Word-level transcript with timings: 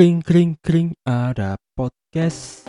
Kring 0.00 0.24
kring 0.24 0.56
kring 0.64 0.96
ada 1.04 1.60
podcast. 1.76 2.64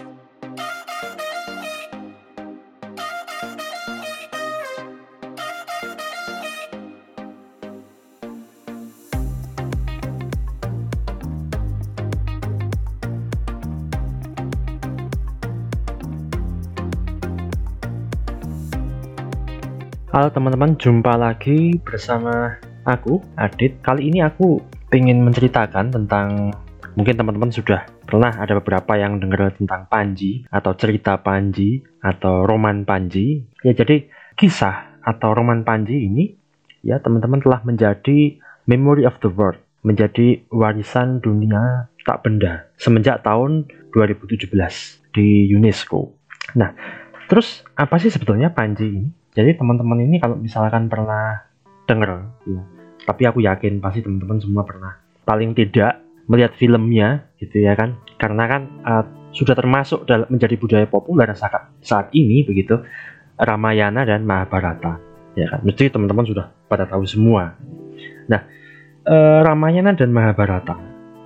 Halo 20.12 20.28
teman-teman, 20.36 20.76
jumpa 20.76 21.16
lagi 21.16 21.80
bersama 21.80 22.60
aku, 22.84 23.24
Adit. 23.40 23.80
Kali 23.80 24.12
ini 24.12 24.20
aku 24.20 24.60
ingin 24.92 25.24
menceritakan 25.24 25.96
tentang 25.96 26.52
mungkin 26.96 27.16
teman-teman 27.16 27.52
sudah 27.52 27.88
pernah 28.04 28.36
ada 28.36 28.60
beberapa 28.60 29.00
yang 29.00 29.20
dengar 29.22 29.56
tentang 29.56 29.88
Panji 29.88 30.44
atau 30.52 30.76
cerita 30.76 31.20
Panji 31.20 31.84
atau 32.04 32.44
roman 32.44 32.84
Panji. 32.84 33.46
Ya 33.64 33.72
jadi 33.72 34.08
kisah 34.36 35.00
atau 35.02 35.32
roman 35.32 35.64
Panji 35.64 36.08
ini 36.08 36.36
ya 36.84 37.00
teman-teman 37.00 37.40
telah 37.40 37.62
menjadi 37.64 38.38
memory 38.68 39.08
of 39.08 39.18
the 39.24 39.32
world, 39.32 39.60
menjadi 39.86 40.44
warisan 40.52 41.24
dunia 41.24 41.88
tak 42.02 42.26
benda 42.26 42.68
semenjak 42.82 43.22
tahun 43.22 43.70
2017 43.94 44.50
di 45.14 45.52
UNESCO. 45.54 46.12
Nah, 46.58 46.74
terus 47.30 47.62
apa 47.78 48.02
sih 48.02 48.10
sebetulnya 48.10 48.52
Panji 48.52 48.88
ini? 48.90 49.10
Jadi 49.32 49.56
teman-teman 49.56 50.04
ini 50.04 50.20
kalau 50.20 50.36
misalkan 50.36 50.92
pernah 50.92 51.40
denger, 51.88 52.28
ya, 52.44 52.62
tapi 53.08 53.24
aku 53.24 53.40
yakin 53.40 53.80
pasti 53.80 54.04
teman-teman 54.04 54.44
semua 54.44 54.68
pernah 54.68 55.00
paling 55.24 55.56
tidak 55.56 56.02
melihat 56.30 56.54
filmnya 56.58 57.30
gitu 57.42 57.62
ya 57.62 57.74
kan, 57.74 57.98
karena 58.22 58.44
kan 58.46 58.62
uh, 58.86 59.06
sudah 59.32 59.56
termasuk 59.56 60.04
dalam 60.04 60.28
menjadi 60.28 60.60
budaya 60.60 60.88
populer 60.92 61.32
saat 61.34 61.72
saat 61.80 62.12
ini 62.12 62.44
begitu 62.44 62.84
Ramayana 63.40 64.04
dan 64.04 64.28
Mahabharata 64.28 65.00
ya 65.40 65.48
kan, 65.48 65.64
mesti 65.64 65.88
teman-teman 65.88 66.28
sudah 66.28 66.52
pada 66.68 66.84
tahu 66.84 67.08
semua. 67.08 67.56
Nah 68.28 68.42
uh, 69.08 69.40
Ramayana 69.42 69.96
dan 69.96 70.12
Mahabharata 70.12 70.76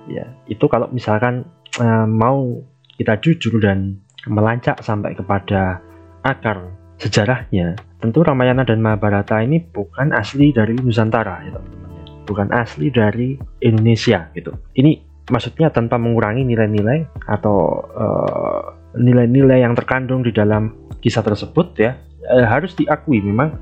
ya 0.06 0.22
itu 0.46 0.64
kalau 0.70 0.86
misalkan 0.94 1.44
uh, 1.82 2.06
mau 2.06 2.62
kita 2.94 3.18
jujur 3.18 3.58
dan 3.58 4.00
melancak 4.24 4.80
sampai 4.82 5.14
kepada 5.14 5.82
akar 6.24 6.74
sejarahnya, 6.96 7.76
tentu 8.00 8.24
Ramayana 8.24 8.64
dan 8.64 8.80
Mahabharata 8.80 9.44
ini 9.44 9.60
bukan 9.60 10.16
asli 10.16 10.54
dari 10.54 10.72
Nusantara 10.78 11.44
ya 11.44 11.52
teman-teman. 11.52 11.95
Bukan 12.26 12.50
asli 12.50 12.90
dari 12.90 13.38
Indonesia 13.62 14.26
gitu. 14.34 14.50
Ini 14.74 14.98
maksudnya 15.30 15.70
tanpa 15.70 15.94
mengurangi 15.96 16.42
nilai-nilai 16.42 17.06
atau 17.30 17.86
nilai-nilai 18.98 19.58
uh, 19.58 19.64
yang 19.64 19.78
terkandung 19.78 20.26
di 20.26 20.34
dalam 20.34 20.74
kisah 20.98 21.22
tersebut 21.22 21.78
ya. 21.78 21.94
Uh, 22.26 22.42
harus 22.42 22.74
diakui 22.74 23.22
memang 23.22 23.54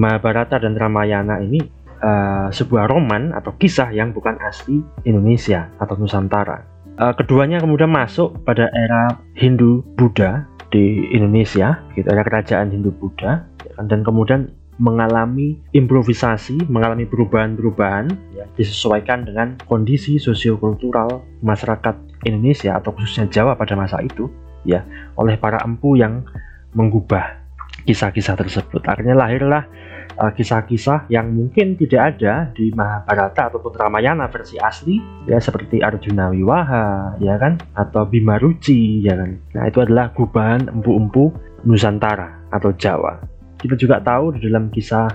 Mahabharata 0.00 0.56
dan 0.56 0.72
Ramayana 0.78 1.44
ini 1.44 1.60
uh, 2.00 2.48
sebuah 2.48 2.88
roman 2.88 3.36
atau 3.36 3.52
kisah 3.60 3.92
yang 3.92 4.16
bukan 4.16 4.40
asli 4.40 4.80
Indonesia 5.04 5.68
atau 5.76 6.00
Nusantara. 6.00 6.64
Uh, 6.98 7.14
keduanya 7.14 7.62
kemudian 7.62 7.92
masuk 7.92 8.34
pada 8.42 8.72
era 8.74 9.20
Hindu 9.38 9.86
Buddha 9.94 10.48
di 10.68 11.08
Indonesia, 11.14 11.80
gitu 11.96 12.08
ada 12.10 12.20
kerajaan 12.26 12.68
Hindu 12.68 12.92
Buddha, 12.92 13.46
dan 13.88 14.04
kemudian 14.04 14.52
mengalami 14.78 15.58
improvisasi, 15.74 16.70
mengalami 16.70 17.04
perubahan-perubahan, 17.04 18.14
ya, 18.34 18.46
disesuaikan 18.54 19.26
dengan 19.26 19.58
kondisi 19.66 20.22
sosiokultural 20.22 21.22
masyarakat 21.42 21.98
Indonesia 22.24 22.78
atau 22.78 22.94
khususnya 22.94 23.26
Jawa 23.26 23.58
pada 23.58 23.74
masa 23.74 23.98
itu, 24.00 24.30
ya, 24.62 24.86
oleh 25.18 25.34
para 25.34 25.58
empu 25.66 25.98
yang 25.98 26.22
mengubah 26.72 27.42
kisah-kisah 27.84 28.38
tersebut. 28.38 28.82
Akhirnya 28.86 29.18
lahirlah 29.18 29.66
kisah-kisah 30.18 31.06
uh, 31.06 31.10
yang 31.12 31.30
mungkin 31.30 31.78
tidak 31.78 32.16
ada 32.16 32.50
di 32.50 32.74
Mahabharata 32.74 33.54
ataupun 33.54 33.70
Ramayana 33.78 34.26
versi 34.26 34.58
asli 34.58 34.98
ya 35.30 35.38
seperti 35.38 35.78
Arjuna 35.78 36.34
Wiwaha 36.34 37.16
ya 37.22 37.38
kan 37.38 37.62
atau 37.78 38.02
Bima 38.02 38.34
Ruci 38.34 39.06
ya 39.06 39.14
kan. 39.14 39.38
Nah 39.54 39.64
itu 39.70 39.78
adalah 39.78 40.10
gubahan 40.10 40.66
empu-empu 40.66 41.30
Nusantara 41.62 42.50
atau 42.50 42.74
Jawa 42.74 43.37
kita 43.58 43.74
juga 43.74 43.98
tahu 44.02 44.38
di 44.38 44.46
dalam 44.46 44.70
kisah 44.70 45.10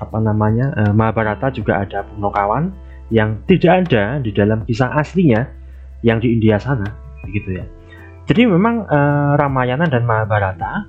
apa 0.00 0.18
namanya 0.22 0.72
uh, 0.78 0.92
Mahabharata 0.94 1.50
juga 1.50 1.82
ada 1.82 2.06
Punokawan 2.06 2.70
yang 3.12 3.36
tidak 3.50 3.86
ada 3.86 4.18
di 4.22 4.30
dalam 4.32 4.64
kisah 4.64 4.90
aslinya 4.96 5.44
yang 6.00 6.22
di 6.22 6.32
India 6.32 6.56
sana 6.56 6.88
begitu 7.24 7.60
ya. 7.60 7.64
Jadi 8.24 8.48
memang 8.48 8.88
uh, 8.88 9.36
Ramayana 9.36 9.84
dan 9.84 10.08
Mahabharata 10.08 10.88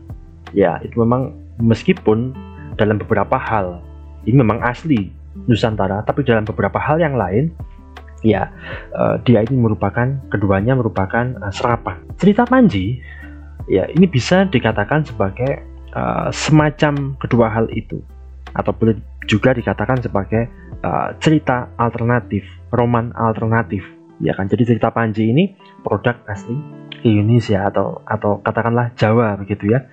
ya 0.55 0.79
itu 0.79 1.03
memang 1.03 1.35
meskipun 1.59 2.31
dalam 2.79 2.99
beberapa 2.99 3.35
hal 3.35 3.83
ini 4.23 4.39
memang 4.39 4.63
asli 4.63 5.11
Nusantara 5.47 5.99
tapi 6.07 6.23
dalam 6.23 6.47
beberapa 6.47 6.79
hal 6.79 7.03
yang 7.03 7.19
lain 7.19 7.51
ya 8.23 8.47
uh, 8.95 9.19
dia 9.27 9.43
ini 9.43 9.59
merupakan 9.59 10.15
keduanya 10.31 10.79
merupakan 10.79 11.35
uh, 11.43 11.51
serapan. 11.51 11.99
Cerita 12.15 12.47
Panji 12.47 13.03
ya 13.67 13.83
ini 13.91 14.07
bisa 14.07 14.47
dikatakan 14.47 15.03
sebagai 15.03 15.74
uh, 15.95 16.29
semacam 16.29 17.15
kedua 17.17 17.47
hal 17.49 17.71
itu. 17.71 18.03
Atau 18.55 18.75
boleh 18.75 18.99
juga 19.25 19.55
dikatakan 19.55 20.03
sebagai 20.03 20.47
uh, 20.85 21.15
cerita 21.23 21.71
alternatif 21.79 22.45
roman 22.75 23.15
alternatif. 23.15 23.81
Ya 24.21 24.31
kan? 24.35 24.47
Jadi 24.47 24.75
cerita 24.75 24.91
Panji 24.91 25.31
ini 25.31 25.55
produk 25.83 26.15
asli 26.29 26.55
Indonesia 27.03 27.67
atau 27.67 27.99
atau 28.07 28.39
katakanlah 28.39 28.95
Jawa 28.95 29.35
begitu 29.39 29.71
ya. 29.75 29.87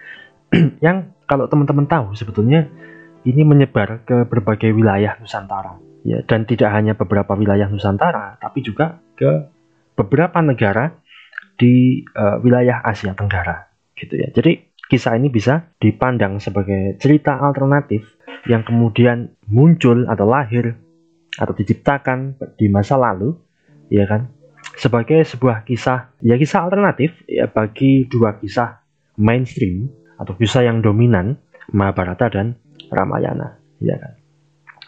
Yang 0.84 1.10
kalau 1.26 1.48
teman-teman 1.48 1.88
tahu 1.88 2.14
sebetulnya 2.14 2.68
ini 3.22 3.42
menyebar 3.46 4.02
ke 4.06 4.26
berbagai 4.26 4.70
wilayah 4.74 5.18
Nusantara. 5.18 5.78
Ya 6.02 6.22
dan 6.26 6.46
tidak 6.46 6.74
hanya 6.74 6.98
beberapa 6.98 7.38
wilayah 7.38 7.70
Nusantara 7.70 8.34
tapi 8.42 8.62
juga 8.62 8.98
ke 9.14 9.46
beberapa 9.94 10.42
negara 10.42 10.98
di 11.54 12.02
uh, 12.16 12.42
wilayah 12.42 12.82
Asia 12.82 13.14
Tenggara 13.14 13.70
gitu 13.94 14.18
ya. 14.18 14.28
Jadi 14.34 14.71
kisah 14.92 15.16
ini 15.16 15.32
bisa 15.32 15.72
dipandang 15.80 16.36
sebagai 16.36 17.00
cerita 17.00 17.40
alternatif 17.40 18.04
yang 18.44 18.60
kemudian 18.60 19.32
muncul 19.48 20.04
atau 20.04 20.28
lahir 20.28 20.76
atau 21.40 21.56
diciptakan 21.56 22.36
di 22.60 22.68
masa 22.68 23.00
lalu 23.00 23.32
ya 23.88 24.04
kan 24.04 24.28
sebagai 24.76 25.24
sebuah 25.24 25.64
kisah 25.64 26.12
ya 26.20 26.36
kisah 26.36 26.68
alternatif 26.68 27.16
ya 27.24 27.48
bagi 27.48 28.04
dua 28.04 28.36
kisah 28.36 28.84
mainstream 29.16 29.88
atau 30.20 30.36
kisah 30.36 30.62
yang 30.68 30.84
dominan 30.84 31.40
Mahabharata 31.72 32.30
dan 32.30 32.58
Ramayana, 32.92 33.58
ya 33.78 33.96
kan. 33.98 34.12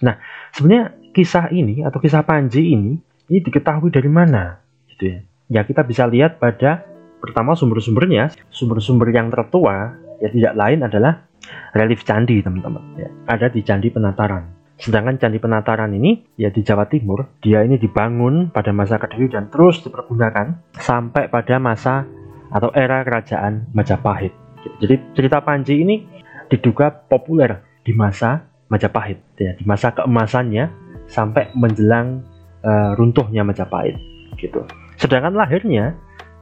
Nah, 0.05 0.15
sebenarnya 0.53 0.95
kisah 1.15 1.49
ini 1.55 1.87
atau 1.87 1.99
kisah 1.99 2.27
Panji 2.27 2.75
ini 2.75 2.99
ini 3.31 3.39
diketahui 3.41 3.89
dari 3.89 4.11
mana, 4.11 4.61
gitu 4.91 5.11
ya. 5.11 5.19
Ya 5.49 5.61
kita 5.63 5.85
bisa 5.85 6.09
lihat 6.09 6.41
pada 6.41 6.85
pertama 7.25 7.57
sumber-sumbernya, 7.57 8.37
sumber-sumber 8.53 9.09
yang 9.09 9.33
tertua 9.33 9.97
ya 10.21 10.29
tidak 10.29 10.55
lain 10.55 10.85
adalah 10.85 11.25
relief 11.73 12.05
candi, 12.05 12.45
teman-teman. 12.45 12.85
Ya, 13.01 13.09
ada 13.29 13.49
di 13.49 13.65
Candi 13.65 13.89
Penataran. 13.89 14.53
Sedangkan 14.75 15.17
Candi 15.17 15.39
Penataran 15.39 15.93
ini 15.95 16.25
ya 16.35 16.51
di 16.51 16.61
Jawa 16.61 16.85
Timur, 16.91 17.39
dia 17.41 17.63
ini 17.63 17.79
dibangun 17.79 18.51
pada 18.51 18.75
masa 18.75 18.99
Kediri 18.99 19.31
dan 19.31 19.49
terus 19.49 19.81
dipergunakan 19.87 20.77
sampai 20.77 21.31
pada 21.31 21.57
masa 21.63 22.05
atau 22.51 22.71
era 22.75 23.03
kerajaan 23.07 23.71
Majapahit. 23.73 24.33
Jadi 24.81 25.15
cerita 25.15 25.45
Panji 25.45 25.85
ini 25.85 26.05
diduga 26.49 26.91
populer 26.91 27.61
di 27.85 27.93
masa 27.93 28.49
Majapahit, 28.73 29.21
ya, 29.39 29.53
di 29.55 29.65
masa 29.69 29.93
keemasannya 29.93 30.65
sampai 31.07 31.53
menjelang 31.55 32.25
uh, 32.65 32.97
runtuhnya 32.97 33.45
Majapahit, 33.45 33.95
gitu. 34.41 34.65
Sedangkan 34.97 35.37
lahirnya 35.37 35.95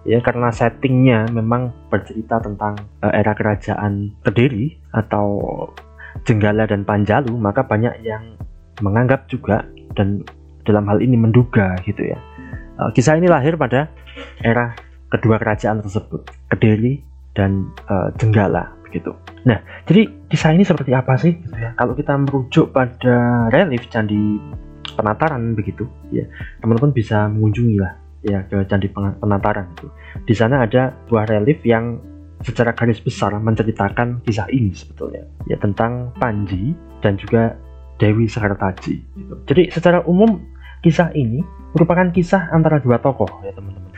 ya 0.02 0.18
karena 0.18 0.50
settingnya 0.50 1.30
memang 1.30 1.70
bercerita 1.90 2.42
tentang 2.42 2.78
uh, 3.02 3.12
era 3.14 3.34
kerajaan 3.34 4.14
Kediri 4.22 4.74
atau 4.94 5.26
Jenggala 6.28 6.68
dan 6.68 6.84
Panjalu, 6.84 7.32
maka 7.40 7.64
banyak 7.64 8.04
yang 8.04 8.36
menganggap 8.84 9.26
juga 9.32 9.64
dan 9.96 10.22
dalam 10.62 10.86
hal 10.86 11.00
ini 11.00 11.16
menduga 11.16 11.74
gitu 11.82 12.04
ya. 12.04 12.18
Uh, 12.78 12.90
kisah 12.92 13.16
ini 13.16 13.30
lahir 13.30 13.56
pada 13.56 13.88
era 14.42 14.76
kedua 15.08 15.40
kerajaan 15.40 15.80
tersebut, 15.80 16.28
Kediri 16.52 17.00
dan 17.32 17.72
uh, 17.88 18.12
Jenggala 18.18 18.74
begitu. 18.84 19.16
Nah, 19.48 19.58
jadi 19.88 20.04
kisah 20.28 20.52
ini 20.52 20.68
seperti 20.68 20.92
apa 20.92 21.16
sih? 21.16 21.32
Gitu 21.32 21.56
ya. 21.56 21.72
Kalau 21.80 21.96
kita 21.96 22.12
merujuk 22.20 22.76
pada 22.76 23.48
relief 23.48 23.88
candi 23.88 24.36
penataran 24.92 25.56
begitu, 25.56 25.88
ya 26.12 26.28
teman-teman 26.60 26.92
bisa 26.92 27.24
mengunjungi 27.32 27.80
lah 27.80 28.01
ya 28.22 28.46
ke 28.46 28.62
candi 28.70 28.88
penataran 28.92 29.70
itu. 29.74 29.86
Di 30.26 30.34
sana 30.34 30.64
ada 30.66 30.94
buah 31.10 31.26
relief 31.26 31.62
yang 31.66 31.98
secara 32.42 32.74
garis 32.74 32.98
besar 32.98 33.34
menceritakan 33.38 34.22
kisah 34.26 34.50
ini 34.50 34.74
sebetulnya 34.74 35.22
ya 35.46 35.54
tentang 35.62 36.10
Panji 36.18 36.74
dan 37.02 37.14
juga 37.18 37.54
Dewi 38.02 38.26
Sakartaji. 38.26 38.94
Gitu. 38.98 39.34
Jadi 39.46 39.62
secara 39.70 40.02
umum 40.06 40.42
kisah 40.82 41.14
ini 41.14 41.42
merupakan 41.74 42.10
kisah 42.10 42.50
antara 42.50 42.82
dua 42.82 42.98
tokoh 42.98 43.30
ya 43.46 43.54
teman-teman. 43.54 43.90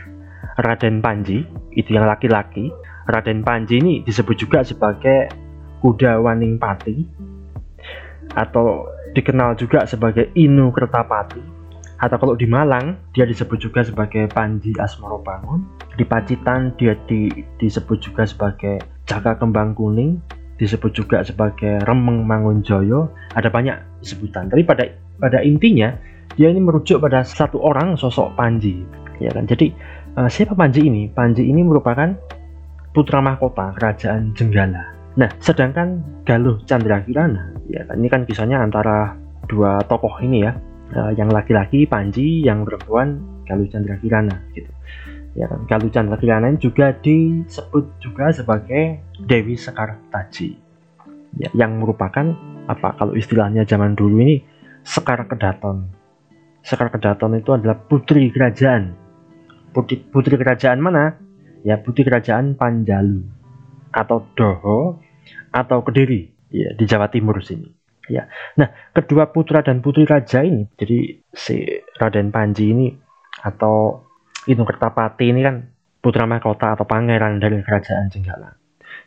Raden 0.55 1.03
Panji 1.03 1.43
itu 1.75 1.89
yang 1.91 2.07
laki-laki. 2.07 2.71
Raden 3.05 3.43
Panji 3.45 3.81
ini 3.81 3.93
disebut 4.05 4.37
juga 4.39 4.65
sebagai 4.65 5.29
kuda 5.83 6.17
Waningpati 6.23 7.05
atau 8.33 8.89
dikenal 9.13 9.53
juga 9.55 9.85
sebagai 9.85 10.33
Inu 10.33 10.73
Kertapati 10.73 11.54
atau 11.95 12.17
kalau 12.19 12.35
di 12.35 12.43
Malang 12.43 12.99
dia 13.15 13.23
disebut 13.23 13.55
juga 13.59 13.83
sebagai 13.83 14.27
Panji 14.27 14.75
Asmoro 14.75 15.23
Bangun 15.23 15.63
di 15.95 16.03
Pacitan 16.03 16.75
dia 16.75 16.95
di, 17.07 17.31
disebut 17.59 17.97
juga 18.03 18.27
sebagai 18.27 18.83
Jaka 19.07 19.39
Kembang 19.39 19.77
Kuning. 19.77 20.19
Disebut 20.55 20.95
juga 20.95 21.19
sebagai 21.19 21.83
Remeng 21.83 22.23
Mangunjoyo 22.23 23.11
ada 23.35 23.51
banyak 23.51 23.75
sebutan. 23.99 24.47
Tapi 24.47 24.63
pada 24.63 24.87
pada 25.19 25.43
intinya 25.43 25.91
dia 26.39 26.47
ini 26.47 26.63
merujuk 26.63 27.03
pada 27.03 27.27
satu 27.27 27.59
orang 27.59 27.99
sosok 27.99 28.39
Panji. 28.39 28.87
Ya 29.19 29.35
kan? 29.35 29.47
Jadi 29.47 29.75
uh, 30.15 30.31
siapa 30.31 30.55
Panji 30.55 30.87
ini? 30.87 31.11
Panji 31.11 31.43
ini 31.47 31.59
merupakan 31.59 32.15
putra 32.95 33.19
mahkota 33.19 33.75
kerajaan 33.75 34.31
Jenggala. 34.31 34.95
Nah, 35.15 35.31
sedangkan 35.39 36.03
Galuh 36.27 36.59
Chandra 36.67 36.99
Kirana, 37.03 37.55
ya 37.71 37.83
kan? 37.87 37.99
Ini 37.99 38.07
kan 38.11 38.21
kisahnya 38.27 38.59
antara 38.59 39.15
dua 39.47 39.79
tokoh 39.87 40.19
ini 40.19 40.43
ya, 40.43 40.51
uh, 40.93 41.11
yang 41.17 41.31
laki-laki 41.33 41.89
Panji, 41.89 42.45
yang 42.45 42.67
perempuan 42.67 43.23
Galuh 43.49 43.65
Chandra 43.71 43.97
Kirana 43.97 44.37
gitu. 44.53 44.69
Ya 45.35 45.49
kan, 45.49 45.65
Galuh 45.65 45.89
Chandra 45.89 46.17
Kirana 46.21 46.53
ini 46.53 46.59
juga 46.61 46.93
disebut 46.93 47.97
juga 47.97 48.29
sebagai 48.35 49.01
Dewi 49.17 49.57
Sekar 49.57 49.97
Taji. 50.13 50.53
Ya, 51.35 51.49
yang 51.57 51.81
merupakan 51.81 52.31
apa 52.65 52.95
kalau 52.95 53.13
istilahnya 53.17 53.67
zaman 53.67 53.97
dulu 53.97 54.21
ini 54.21 54.43
Sekar 54.85 55.25
Kedaton. 55.25 55.89
Sekar 56.61 56.93
Kedaton 56.93 57.37
itu 57.37 57.51
adalah 57.51 57.75
putri 57.77 58.29
kerajaan. 58.29 58.93
Putri, 59.75 59.99
putri 59.99 60.39
kerajaan 60.39 60.79
mana? 60.79 61.19
Ya, 61.65 61.81
putri 61.81 62.07
kerajaan 62.07 62.55
Panjalu 62.55 63.25
atau 63.91 64.23
Doho 64.35 64.99
atau 65.55 65.79
Kediri 65.83 66.27
ya 66.51 66.75
di 66.75 66.83
Jawa 66.83 67.07
Timur 67.07 67.39
sini 67.39 67.84
ya. 68.11 68.27
Nah 68.59 68.71
kedua 68.91 69.29
putra 69.29 69.61
dan 69.65 69.81
putri 69.81 70.03
raja 70.07 70.41
ini 70.41 70.65
jadi 70.77 71.19
si 71.33 71.65
Raden 71.97 72.29
Panji 72.29 72.71
ini 72.71 72.87
atau 73.43 74.05
Inu 74.45 74.63
Kertapati 74.65 75.25
ini 75.29 75.41
kan 75.41 75.65
putra 76.01 76.29
mahkota 76.29 76.77
atau 76.77 76.85
pangeran 76.85 77.41
dari 77.41 77.61
kerajaan 77.65 78.13
Jenggala. 78.13 78.53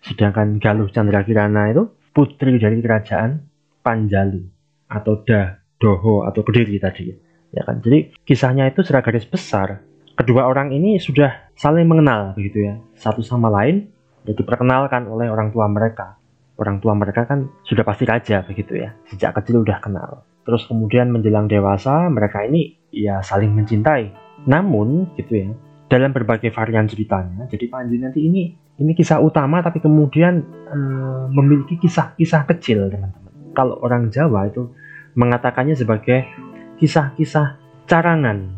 Sedangkan 0.02 0.58
Galuh 0.58 0.90
Chandra 0.90 1.22
Kirana 1.22 1.70
itu 1.70 1.86
putri 2.10 2.58
dari 2.58 2.82
kerajaan 2.82 3.46
Panjalu 3.82 4.42
atau 4.90 5.22
Da 5.22 5.62
Doho 5.78 6.26
atau 6.26 6.42
Kediri 6.42 6.82
tadi. 6.82 7.14
Ya 7.54 7.64
kan? 7.64 7.80
Jadi 7.80 8.12
kisahnya 8.26 8.68
itu 8.68 8.84
secara 8.84 9.00
garis 9.00 9.24
besar 9.24 9.88
kedua 10.18 10.50
orang 10.50 10.74
ini 10.74 10.98
sudah 10.98 11.54
saling 11.54 11.86
mengenal 11.86 12.34
begitu 12.34 12.66
ya 12.66 12.74
satu 12.98 13.22
sama 13.22 13.46
lain 13.46 13.86
diperkenalkan 14.26 15.06
oleh 15.06 15.30
orang 15.30 15.54
tua 15.54 15.70
mereka 15.70 16.17
orang 16.58 16.82
tua 16.82 16.92
mereka 16.98 17.24
kan 17.24 17.48
sudah 17.62 17.86
pasti 17.86 18.04
raja 18.04 18.42
begitu 18.42 18.78
ya. 18.78 18.94
Sejak 19.06 19.38
kecil 19.38 19.62
udah 19.62 19.78
kenal. 19.78 20.26
Terus 20.42 20.66
kemudian 20.66 21.08
menjelang 21.14 21.46
dewasa 21.46 22.10
mereka 22.10 22.42
ini 22.44 22.76
ya 22.90 23.22
saling 23.22 23.54
mencintai. 23.54 24.10
Namun 24.46 25.14
gitu 25.16 25.32
ya 25.34 25.48
dalam 25.88 26.12
berbagai 26.12 26.52
varian 26.52 26.84
ceritanya 26.84 27.48
jadi 27.48 27.64
Panji 27.72 27.96
nanti 27.96 28.20
ini 28.20 28.52
ini 28.78 28.92
kisah 28.92 29.18
utama 29.24 29.64
tapi 29.64 29.80
kemudian 29.80 30.44
hmm, 30.44 31.32
memiliki 31.32 31.80
kisah-kisah 31.80 32.44
kecil 32.54 32.92
teman-teman. 32.92 33.56
Kalau 33.56 33.80
orang 33.82 34.12
Jawa 34.12 34.46
itu 34.46 34.70
mengatakannya 35.18 35.74
sebagai 35.74 36.28
kisah-kisah 36.78 37.58
carangan 37.90 38.54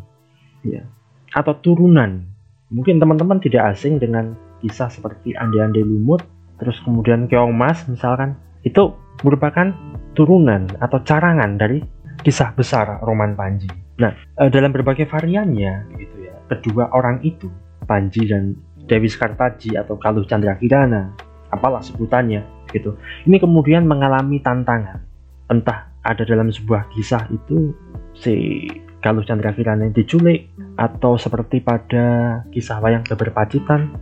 ya 0.66 0.84
atau 1.32 1.56
turunan. 1.56 2.26
Mungkin 2.70 3.00
teman-teman 3.00 3.40
tidak 3.40 3.74
asing 3.74 3.96
dengan 3.96 4.36
kisah 4.60 4.92
seperti 4.92 5.32
Ande-Ande 5.34 5.80
Lumut 5.80 6.22
terus 6.60 6.76
kemudian 6.84 7.26
keong 7.26 7.56
mas 7.56 7.82
misalkan 7.88 8.36
itu 8.62 8.92
merupakan 9.24 9.72
turunan 10.12 10.68
atau 10.80 11.00
carangan 11.00 11.56
dari 11.56 11.80
kisah 12.20 12.52
besar 12.52 13.00
Roman 13.00 13.32
Panji. 13.32 13.68
Nah, 14.00 14.12
eh, 14.12 14.48
dalam 14.52 14.72
berbagai 14.72 15.08
variannya 15.08 15.92
gitu 15.96 16.16
ya, 16.24 16.36
kedua 16.48 16.92
orang 16.92 17.20
itu, 17.24 17.48
Panji 17.84 18.28
dan 18.28 18.56
Dewi 18.88 19.08
Skartaji 19.08 19.76
atau 19.76 19.96
Kaluh 20.00 20.24
Chandra 20.24 20.56
Kirana, 20.56 21.12
apalah 21.52 21.84
sebutannya 21.84 22.44
gitu. 22.72 22.96
Ini 23.28 23.36
kemudian 23.40 23.84
mengalami 23.84 24.40
tantangan. 24.40 25.04
Entah 25.50 25.90
ada 26.00 26.22
dalam 26.24 26.48
sebuah 26.48 26.88
kisah 26.96 27.28
itu 27.28 27.76
si 28.16 28.64
Kaluh 29.00 29.24
Chandra 29.24 29.52
Kirana 29.52 29.88
diculik 29.92 30.52
atau 30.76 31.16
seperti 31.20 31.60
pada 31.60 32.40
kisah 32.52 32.80
wayang 32.80 33.04
beber 33.04 33.32
Pacitan 33.32 33.96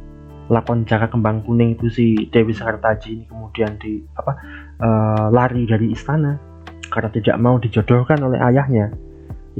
lakon 0.49 0.89
Jaka 0.89 1.13
Kembang 1.13 1.45
Kuning 1.45 1.77
itu 1.77 1.87
si 1.93 2.07
Dewi 2.33 2.57
Sakartaji 2.57 3.09
ini 3.21 3.25
kemudian 3.29 3.77
di 3.77 4.01
apa 4.17 4.33
uh, 4.81 5.27
lari 5.29 5.69
dari 5.69 5.93
istana 5.93 6.41
karena 6.89 7.11
tidak 7.13 7.37
mau 7.37 7.61
dijodohkan 7.61 8.17
oleh 8.25 8.41
ayahnya 8.41 8.89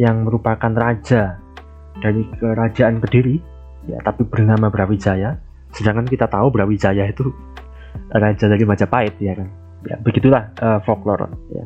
yang 0.01 0.25
merupakan 0.25 0.73
raja 0.73 1.37
dari 2.01 2.25
kerajaan 2.41 3.05
Kediri 3.05 3.37
ya 3.85 4.01
tapi 4.01 4.25
bernama 4.25 4.73
Brawijaya. 4.73 5.37
Sedangkan 5.77 6.09
kita 6.09 6.25
tahu 6.33 6.49
Brawijaya 6.49 7.05
itu 7.05 7.29
raja 8.09 8.49
dari 8.49 8.65
Majapahit 8.65 9.21
ya 9.21 9.37
kan? 9.37 9.49
Ya 9.85 9.97
begitulah 10.01 10.49
uh, 10.65 10.81
folklore 10.89 11.29
ya. 11.53 11.65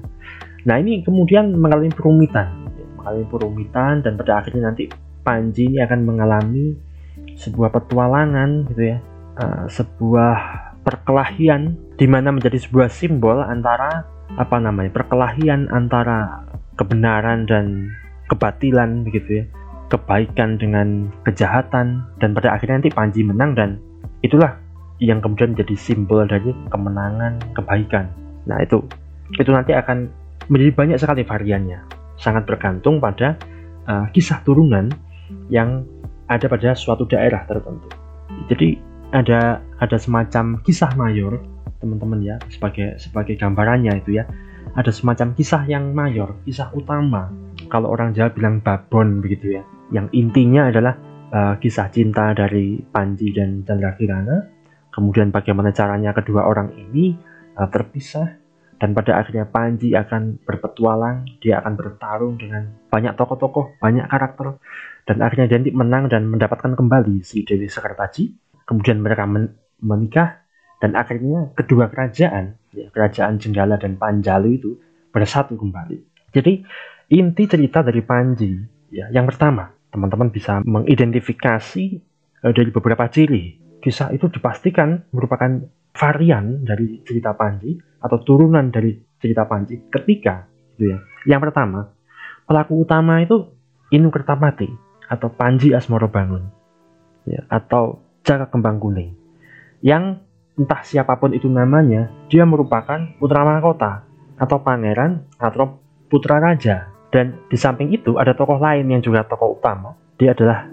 Nah 0.67 0.77
ini 0.83 1.07
kemudian 1.07 1.55
mengalami 1.55 1.95
perumitan 1.95 2.51
ya, 2.75 2.87
mengalami 2.99 3.27
perumitan 3.31 4.03
dan 4.03 4.19
pada 4.19 4.43
akhirnya 4.43 4.75
nanti 4.75 4.91
Panji 5.23 5.71
ini 5.71 5.79
akan 5.79 6.03
mengalami 6.03 6.75
sebuah 7.39 7.71
petualangan 7.71 8.67
gitu 8.75 8.91
ya 8.91 8.99
uh, 9.39 9.65
sebuah 9.69 10.37
perkelahian 10.83 11.79
di 11.95 12.07
mana 12.11 12.35
menjadi 12.35 12.59
sebuah 12.59 12.91
simbol 12.91 13.39
antara 13.39 14.05
apa 14.35 14.57
namanya 14.59 14.91
perkelahian 14.91 15.69
antara 15.71 16.43
kebenaran 16.75 17.45
dan 17.47 17.93
kebatilan 18.29 19.07
begitu 19.07 19.43
ya. 19.43 19.45
Kebaikan 19.93 20.57
dengan 20.57 21.13
kejahatan 21.29 22.01
dan 22.17 22.33
pada 22.33 22.57
akhirnya 22.57 22.81
nanti 22.81 22.93
Panji 22.97 23.21
menang 23.29 23.53
dan 23.53 23.77
itulah 24.25 24.57
yang 25.05 25.21
kemudian 25.21 25.53
menjadi 25.53 25.77
simbol 25.77 26.25
dari 26.25 26.49
kemenangan 26.73 27.37
kebaikan. 27.53 28.09
Nah 28.49 28.57
itu 28.65 28.81
itu 29.37 29.53
nanti 29.53 29.77
akan 29.77 30.09
menjadi 30.49 30.73
banyak 30.73 30.97
sekali 30.97 31.29
variannya. 31.29 31.85
Sangat 32.17 32.49
bergantung 32.49 33.05
pada 33.05 33.37
uh, 33.85 34.09
kisah 34.17 34.41
turunan 34.49 34.89
yang 35.53 35.85
ada 36.25 36.49
pada 36.49 36.73
suatu 36.73 37.05
daerah 37.05 37.45
tertentu. 37.45 37.93
Jadi 38.49 38.92
ada 39.13 39.61
ada 39.77 39.97
semacam 40.01 40.59
kisah 40.65 40.97
mayor 40.97 41.45
teman-teman 41.79 42.25
ya 42.25 42.37
sebagai 42.49 42.97
sebagai 42.97 43.37
gambarannya 43.37 44.01
itu 44.01 44.19
ya. 44.19 44.25
Ada 44.73 44.89
semacam 44.89 45.37
kisah 45.37 45.69
yang 45.69 45.93
mayor 45.93 46.41
kisah 46.49 46.73
utama. 46.73 47.29
Kalau 47.69 47.93
orang 47.93 48.17
Jawa 48.17 48.33
bilang 48.33 48.65
babon 48.65 49.21
begitu 49.21 49.61
ya. 49.61 49.63
Yang 49.93 50.09
intinya 50.17 50.73
adalah 50.73 50.97
uh, 51.29 51.55
kisah 51.61 51.93
cinta 51.93 52.33
dari 52.33 52.81
Panji 52.81 53.37
dan 53.37 53.61
Chandra 53.69 53.93
Kirana 54.01 54.49
kemudian 54.93 55.33
bagaimana 55.33 55.73
caranya 55.73 56.13
kedua 56.17 56.49
orang 56.49 56.73
ini 56.73 57.13
uh, 57.61 57.69
terpisah. 57.69 58.41
Dan 58.81 58.99
pada 58.99 59.15
akhirnya 59.15 59.47
Panji 59.47 59.95
akan 59.95 60.43
berpetualang 60.43 61.23
dia 61.39 61.63
akan 61.63 61.79
bertarung 61.79 62.35
dengan 62.35 62.67
banyak 62.91 63.15
tokoh-tokoh 63.15 63.79
banyak 63.79 64.09
karakter. 64.11 64.59
Dan 65.07 65.23
akhirnya 65.23 65.47
Danti 65.47 65.71
menang 65.71 66.11
dan 66.11 66.27
mendapatkan 66.27 66.75
kembali 66.75 67.23
si 67.23 67.47
Dewi 67.47 67.71
Sekartaji 67.71 68.42
kemudian 68.67 69.03
mereka 69.03 69.27
men 69.29 69.57
menikah 69.83 70.43
dan 70.79 70.95
akhirnya 70.95 71.55
kedua 71.55 71.91
kerajaan 71.91 72.59
ya, 72.75 72.91
kerajaan 72.91 73.39
Jenggala 73.39 73.79
dan 73.79 73.99
Panjalu 73.99 74.59
itu 74.59 74.71
bersatu 75.11 75.55
kembali. 75.55 75.99
Jadi 76.33 76.63
inti 77.13 77.45
cerita 77.47 77.85
dari 77.85 78.03
Panji 78.03 78.57
ya 78.91 79.11
yang 79.11 79.27
pertama 79.27 79.71
teman-teman 79.93 80.33
bisa 80.33 80.65
mengidentifikasi 80.65 81.85
uh, 82.43 82.53
dari 82.53 82.71
beberapa 82.73 83.07
ciri. 83.13 83.61
Kisah 83.83 84.15
itu 84.15 84.31
dipastikan 84.31 85.11
merupakan 85.11 85.67
varian 85.93 86.63
dari 86.63 87.03
cerita 87.03 87.35
Panji 87.35 87.77
atau 87.99 88.19
turunan 88.23 88.71
dari 88.71 88.95
cerita 89.19 89.47
Panji 89.47 89.91
ketika 89.91 90.47
gitu 90.75 90.95
ya. 90.95 90.99
Yang 91.27 91.51
pertama 91.51 91.91
pelaku 92.47 92.83
utama 92.83 93.23
itu 93.23 93.51
Inu 93.93 94.09
Kertapati 94.11 94.71
atau 95.07 95.29
Panji 95.29 95.77
Asmoro 95.77 96.09
Bangun 96.09 96.49
ya, 97.29 97.45
atau 97.47 98.02
Jaka 98.23 98.49
Kembang 98.51 98.79
Kuning. 98.79 99.15
Yang 99.83 100.23
entah 100.55 100.83
siapa 100.87 101.19
pun 101.19 101.35
itu 101.35 101.51
namanya, 101.51 102.11
dia 102.31 102.47
merupakan 102.47 103.03
putra 103.19 103.43
mahkota 103.43 104.07
atau 104.39 104.59
pangeran 104.63 105.27
atau 105.39 105.79
putra 106.07 106.39
raja. 106.39 106.91
Dan 107.13 107.37
di 107.51 107.61
samping 107.61 107.93
itu 107.93 108.17
ada 108.17 108.33
tokoh 108.33 108.57
lain 108.57 108.89
yang 108.89 109.03
juga 109.05 109.27
tokoh 109.29 109.61
utama. 109.61 109.93
Dia 110.17 110.33
adalah 110.33 110.65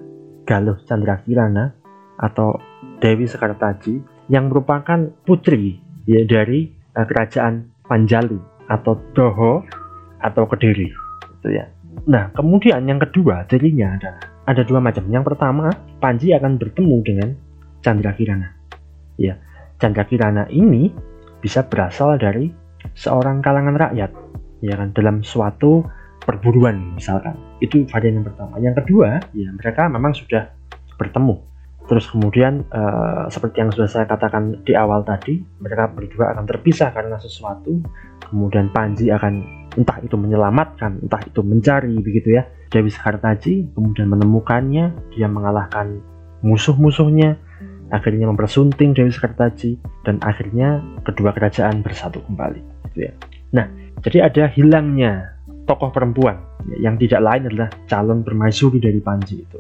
Galuh 0.47 0.79
Chandra 0.87 1.19
Kirana 1.21 1.75
atau 2.15 2.55
Dewi 3.03 3.27
Sekartaji 3.27 3.99
yang 4.31 4.47
merupakan 4.47 5.09
putri 5.27 5.83
ya, 6.07 6.23
dari 6.23 6.71
uh, 6.95 7.05
kerajaan 7.05 7.67
Panjalu 7.89 8.39
atau 8.69 8.95
Doho 9.17 9.65
atau 10.21 10.43
Kediri. 10.45 10.93
Itu 11.41 11.49
ya. 11.49 11.65
Nah, 12.05 12.31
kemudian 12.31 12.85
yang 12.85 13.01
kedua 13.01 13.43
cirinya 13.49 13.97
adalah 13.97 14.23
ada 14.49 14.65
dua 14.65 14.81
macam. 14.81 15.05
Yang 15.05 15.33
pertama, 15.33 15.69
Panji 16.01 16.33
akan 16.33 16.57
bertemu 16.57 16.97
dengan 17.05 17.29
Chandra 17.85 18.17
Kirana. 18.17 18.49
Ya, 19.21 19.37
Chandra 19.77 20.09
Kirana 20.09 20.49
ini 20.49 20.89
bisa 21.39 21.61
berasal 21.69 22.17
dari 22.17 22.49
seorang 22.97 23.45
kalangan 23.45 23.77
rakyat, 23.77 24.11
ya 24.65 24.73
kan, 24.73 24.89
dalam 24.97 25.21
suatu 25.21 25.85
perburuan 26.25 26.97
misalkan. 26.97 27.37
Itu 27.61 27.85
varian 27.93 28.19
yang 28.19 28.25
pertama. 28.25 28.57
Yang 28.57 28.75
kedua, 28.83 29.21
ya 29.37 29.53
mereka 29.53 29.85
memang 29.85 30.17
sudah 30.17 30.49
bertemu. 30.97 31.45
Terus 31.89 32.05
kemudian 32.09 32.65
uh, 32.69 33.25
seperti 33.33 33.65
yang 33.65 33.73
sudah 33.73 33.89
saya 33.89 34.05
katakan 34.05 34.61
di 34.61 34.73
awal 34.77 35.01
tadi, 35.05 35.41
mereka 35.61 35.89
berdua 35.89 36.37
akan 36.37 36.45
terpisah 36.45 36.93
karena 36.93 37.17
sesuatu. 37.21 37.81
Kemudian 38.29 38.69
Panji 38.69 39.09
akan 39.09 39.58
entah 39.77 39.97
itu 40.01 40.15
menyelamatkan, 40.15 41.05
entah 41.05 41.21
itu 41.25 41.41
mencari 41.45 41.93
begitu 41.99 42.39
ya. 42.39 42.47
Dewi 42.69 42.93
Sekartaji 42.93 43.73
kemudian 43.73 44.09
menemukannya, 44.09 44.93
dia 45.13 45.27
mengalahkan 45.29 46.01
musuh-musuhnya, 46.45 47.35
akhirnya 47.89 48.29
mempersunting 48.29 48.93
Dewi 48.93 49.09
Sekartaji 49.09 49.81
dan 50.05 50.21
akhirnya 50.21 50.81
kedua 51.05 51.33
kerajaan 51.33 51.81
bersatu 51.81 52.21
kembali 52.29 52.61
gitu 52.93 53.09
ya. 53.09 53.13
Nah, 53.53 53.65
jadi 54.05 54.29
ada 54.29 54.45
hilangnya 54.49 55.33
tokoh 55.65 55.89
perempuan 55.89 56.38
ya, 56.69 56.89
yang 56.89 56.95
tidak 56.97 57.21
lain 57.21 57.49
adalah 57.49 57.69
calon 57.89 58.21
permaisuri 58.25 58.81
dari 58.81 59.01
Panji 59.01 59.45
itu 59.45 59.59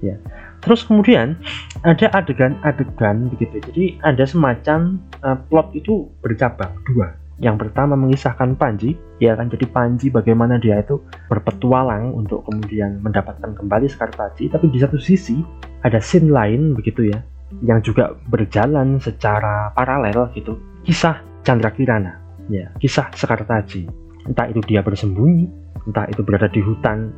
ya 0.00 0.16
Terus 0.60 0.84
kemudian 0.84 1.40
ada 1.88 2.12
adegan-adegan 2.12 3.32
begitu. 3.32 3.64
Jadi 3.72 3.84
ada 4.04 4.24
semacam 4.28 5.00
uh, 5.24 5.36
plot 5.48 5.72
itu 5.72 6.08
bercabang 6.20 6.72
dua. 6.84 7.16
Yang 7.40 7.56
pertama 7.66 7.96
mengisahkan 7.96 8.52
Panji, 8.60 9.00
ya 9.16 9.32
kan 9.32 9.48
jadi 9.48 9.64
Panji 9.64 10.12
bagaimana 10.12 10.60
dia 10.60 10.84
itu 10.84 11.00
berpetualang 11.32 12.12
untuk 12.12 12.44
kemudian 12.44 13.00
mendapatkan 13.00 13.56
kembali 13.56 13.88
Sekartaji, 13.88 14.52
tapi 14.52 14.68
di 14.68 14.76
satu 14.76 15.00
sisi 15.00 15.40
ada 15.80 15.96
scene 16.04 16.28
lain 16.28 16.76
begitu 16.76 17.08
ya, 17.08 17.24
yang 17.64 17.80
juga 17.80 18.12
berjalan 18.28 19.00
secara 19.00 19.72
paralel 19.72 20.28
gitu. 20.36 20.60
Kisah 20.84 21.24
Chandra 21.40 21.72
Kirana, 21.72 22.20
ya, 22.52 22.68
kisah 22.76 23.08
Sekartaji. 23.16 23.88
Entah 24.28 24.52
itu 24.52 24.60
dia 24.68 24.84
bersembunyi, 24.84 25.48
entah 25.88 26.04
itu 26.12 26.20
berada 26.20 26.52
di 26.52 26.60
hutan 26.60 27.08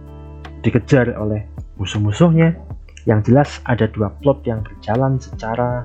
dikejar 0.62 1.18
oleh 1.18 1.42
musuh-musuhnya, 1.82 2.54
yang 3.10 3.18
jelas 3.26 3.58
ada 3.66 3.90
dua 3.90 4.14
plot 4.22 4.46
yang 4.46 4.62
berjalan 4.62 5.18
secara 5.18 5.82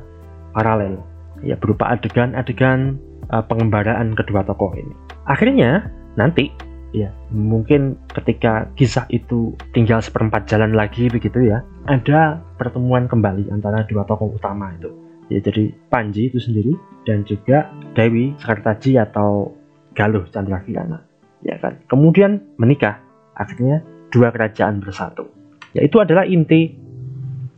paralel, 0.53 1.01
ya 1.41 1.58
berupa 1.58 1.89
adegan-adegan 1.89 3.01
uh, 3.32 3.44
pengembaraan 3.46 4.14
kedua 4.16 4.44
tokoh 4.44 4.74
ini. 4.76 4.94
Akhirnya 5.28 5.92
nanti 6.16 6.52
ya 6.96 7.12
mungkin 7.30 8.00
ketika 8.16 8.72
kisah 8.80 9.06
itu 9.12 9.54
tinggal 9.76 10.00
seperempat 10.00 10.48
jalan 10.48 10.74
lagi 10.74 11.12
begitu 11.12 11.52
ya, 11.52 11.64
ada 11.88 12.40
pertemuan 12.56 13.06
kembali 13.06 13.52
antara 13.52 13.84
dua 13.88 14.08
tokoh 14.08 14.36
utama 14.36 14.72
itu. 14.76 14.92
Ya 15.28 15.44
jadi 15.44 15.76
Panji 15.92 16.32
itu 16.32 16.40
sendiri 16.40 16.72
dan 17.04 17.28
juga 17.28 17.68
Dewi 17.92 18.32
Sekartaji 18.40 18.96
atau 18.96 19.52
Galuh 19.92 20.24
Chandrakirana. 20.32 21.04
Ya 21.44 21.60
kan. 21.60 21.84
Kemudian 21.92 22.56
menikah. 22.56 23.04
Akhirnya 23.36 23.84
dua 24.10 24.32
kerajaan 24.32 24.80
bersatu. 24.80 25.28
Ya 25.76 25.84
itu 25.84 26.00
adalah 26.00 26.24
inti 26.24 26.74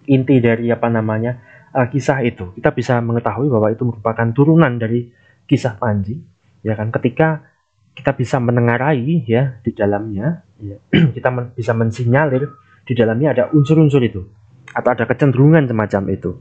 inti 0.10 0.42
dari 0.42 0.74
apa 0.74 0.90
namanya 0.90 1.38
uh, 1.78 1.86
kisah 1.86 2.26
itu 2.26 2.50
kita 2.58 2.74
bisa 2.74 2.98
mengetahui 3.00 3.48
bahwa 3.48 3.70
itu 3.70 3.86
merupakan 3.86 4.28
turunan 4.34 4.82
dari 4.82 5.06
kisah 5.50 5.82
Panji 5.82 6.22
ya 6.62 6.78
kan 6.78 6.94
ketika 6.94 7.50
kita 7.98 8.14
bisa 8.14 8.38
menengarai 8.38 9.26
ya 9.26 9.58
di 9.66 9.74
dalamnya 9.74 10.46
ya, 10.62 10.78
kita 11.16 11.30
men 11.34 11.52
bisa 11.58 11.74
mensinyalir 11.74 12.46
di 12.86 12.94
dalamnya 12.94 13.34
ada 13.34 13.44
unsur-unsur 13.50 14.06
itu 14.06 14.22
atau 14.70 14.90
ada 14.94 15.10
kecenderungan 15.10 15.66
semacam 15.66 16.04
itu 16.14 16.32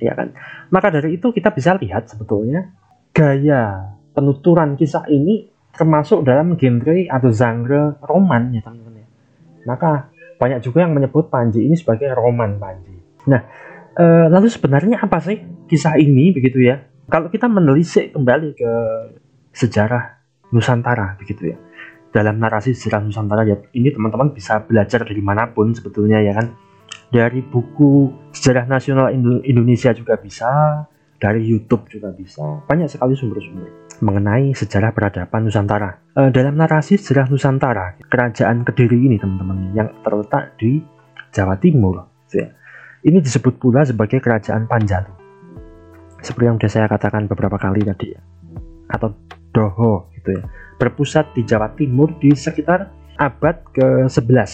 ya 0.00 0.16
kan 0.16 0.32
maka 0.72 0.88
dari 0.88 1.20
itu 1.20 1.28
kita 1.28 1.52
bisa 1.52 1.76
lihat 1.76 2.08
sebetulnya 2.08 2.72
gaya 3.12 3.92
penuturan 4.16 4.80
kisah 4.80 5.04
ini 5.12 5.52
termasuk 5.76 6.24
dalam 6.24 6.56
genre 6.56 7.04
atau 7.06 7.28
genre 7.28 8.00
roman 8.00 8.56
ya 8.56 8.64
teman-teman 8.64 9.04
ya 9.04 9.06
maka 9.68 10.10
banyak 10.40 10.64
juga 10.64 10.88
yang 10.88 10.96
menyebut 10.96 11.28
Panji 11.28 11.68
ini 11.68 11.76
sebagai 11.76 12.16
roman 12.16 12.56
Panji. 12.56 12.96
Nah, 13.28 13.44
e, 13.92 14.04
lalu 14.32 14.48
sebenarnya 14.48 15.04
apa 15.04 15.20
sih 15.20 15.36
kisah 15.68 16.00
ini 16.00 16.32
begitu 16.32 16.64
ya? 16.64 16.80
Kalau 17.10 17.26
kita 17.26 17.50
menelisik 17.50 18.14
kembali 18.14 18.54
ke 18.54 18.72
sejarah 19.50 20.22
Nusantara 20.54 21.18
begitu 21.18 21.50
ya. 21.50 21.58
Dalam 22.14 22.38
narasi 22.38 22.70
sejarah 22.70 23.02
Nusantara 23.02 23.42
ya, 23.42 23.58
ini 23.74 23.90
teman-teman 23.90 24.30
bisa 24.30 24.62
belajar 24.62 25.02
dari 25.02 25.18
mana 25.18 25.50
pun 25.50 25.74
sebetulnya 25.74 26.22
ya 26.22 26.38
kan. 26.38 26.54
Dari 27.10 27.42
buku 27.42 28.06
Sejarah 28.30 28.70
Nasional 28.70 29.10
Indonesia 29.42 29.90
juga 29.90 30.14
bisa, 30.14 30.46
dari 31.18 31.42
YouTube 31.42 31.90
juga 31.90 32.14
bisa. 32.14 32.62
Banyak 32.70 32.86
sekali 32.86 33.18
sumber-sumber 33.18 33.90
mengenai 34.00 34.56
sejarah 34.56 34.94
peradaban 34.96 35.44
Nusantara. 35.44 35.90
E, 36.16 36.32
dalam 36.32 36.56
narasi 36.56 36.96
sejarah 36.96 37.28
Nusantara, 37.28 38.00
kerajaan 38.08 38.64
Kediri 38.64 38.96
ini 38.96 39.20
teman-teman 39.20 39.76
yang 39.76 39.90
terletak 40.00 40.56
di 40.56 40.80
Jawa 41.30 41.60
Timur, 41.60 42.06
ya. 42.32 42.48
ini 43.04 43.20
disebut 43.20 43.60
pula 43.60 43.84
sebagai 43.84 44.18
kerajaan 44.18 44.64
Panjalu. 44.66 45.19
Seperti 46.20 46.44
yang 46.46 46.56
sudah 46.60 46.70
saya 46.70 46.86
katakan 46.86 47.26
beberapa 47.26 47.56
kali 47.56 47.84
tadi 47.84 48.12
ya, 48.12 48.20
atau 48.92 49.16
Doho 49.50 50.08
gitu 50.14 50.38
ya, 50.38 50.42
berpusat 50.78 51.34
di 51.34 51.42
Jawa 51.42 51.74
Timur 51.74 52.14
di 52.22 52.30
sekitar 52.36 52.86
abad 53.18 53.56
ke-11. 53.74 54.52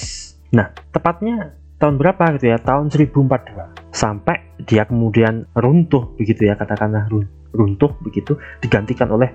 Nah, 0.57 0.73
tepatnya 0.91 1.53
tahun 1.77 2.01
berapa 2.01 2.39
gitu 2.41 2.51
ya? 2.51 2.59
Tahun 2.59 2.89
1042 2.89 3.93
sampai 3.93 4.37
dia 4.65 4.89
kemudian 4.89 5.45
runtuh 5.57 6.17
begitu 6.17 6.49
ya 6.49 6.57
katakanlah 6.57 7.09
runtuh 7.53 7.93
begitu 8.05 8.37
digantikan 8.61 9.09
oleh 9.09 9.33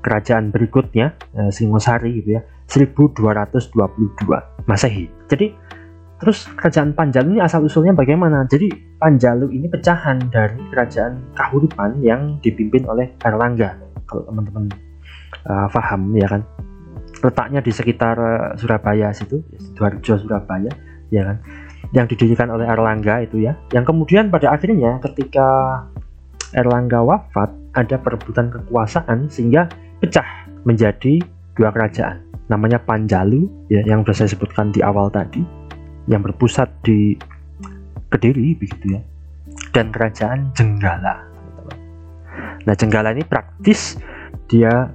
kerajaan 0.00 0.50
berikutnya 0.50 1.14
eh, 1.36 1.50
Singosari 1.52 2.22
gitu 2.22 2.40
ya 2.40 2.42
1222 2.70 4.66
Masehi. 4.66 5.10
Jadi 5.26 5.46
terus 6.20 6.46
kerajaan 6.54 6.92
Panjalu 6.92 7.36
ini 7.36 7.40
asal 7.40 7.64
usulnya 7.64 7.96
bagaimana? 7.96 8.44
Jadi 8.44 8.68
Panjalu 9.00 9.56
ini 9.56 9.66
pecahan 9.66 10.20
dari 10.28 10.60
kerajaan 10.68 11.32
Kahuripan 11.32 12.04
yang 12.04 12.36
dipimpin 12.44 12.84
oleh 12.84 13.16
Erlangga. 13.24 13.80
Kalau 14.04 14.28
teman-teman 14.28 14.68
uh, 15.48 15.66
paham 15.72 16.12
ya 16.14 16.28
kan. 16.28 16.44
Letaknya 17.20 17.60
di 17.60 17.72
sekitar 17.72 18.16
uh, 18.16 18.52
Surabaya 18.56 19.12
situ, 19.12 19.40
Sidoarjo 19.56 20.20
Surabaya 20.20 20.70
ya 21.08 21.24
kan. 21.24 21.36
Yang 21.96 22.14
didirikan 22.14 22.52
oleh 22.52 22.68
Erlangga 22.68 23.24
itu 23.24 23.40
ya. 23.40 23.56
Yang 23.72 23.90
kemudian 23.90 24.28
pada 24.28 24.52
akhirnya 24.52 25.00
ketika 25.00 25.48
Erlangga 26.52 27.00
wafat, 27.02 27.50
ada 27.74 27.96
perebutan 27.98 28.50
kekuasaan 28.50 29.30
sehingga 29.30 29.70
pecah 30.02 30.26
menjadi 30.66 31.22
dua 31.54 31.70
kerajaan. 31.70 32.26
Namanya 32.50 32.82
Panjalu, 32.82 33.46
ya, 33.70 33.86
yang 33.86 34.02
sudah 34.02 34.16
saya 34.26 34.30
sebutkan 34.34 34.74
di 34.74 34.82
awal 34.82 35.06
tadi, 35.14 35.38
yang 36.10 36.26
berpusat 36.26 36.68
di 36.82 37.14
Kediri, 38.10 38.58
begitu 38.58 38.98
ya, 38.98 39.00
dan 39.70 39.94
kerajaan 39.94 40.50
Jenggala. 40.58 41.22
Nah, 42.66 42.74
Jenggala 42.74 43.14
ini 43.14 43.22
praktis 43.22 43.94
dia 44.50 44.90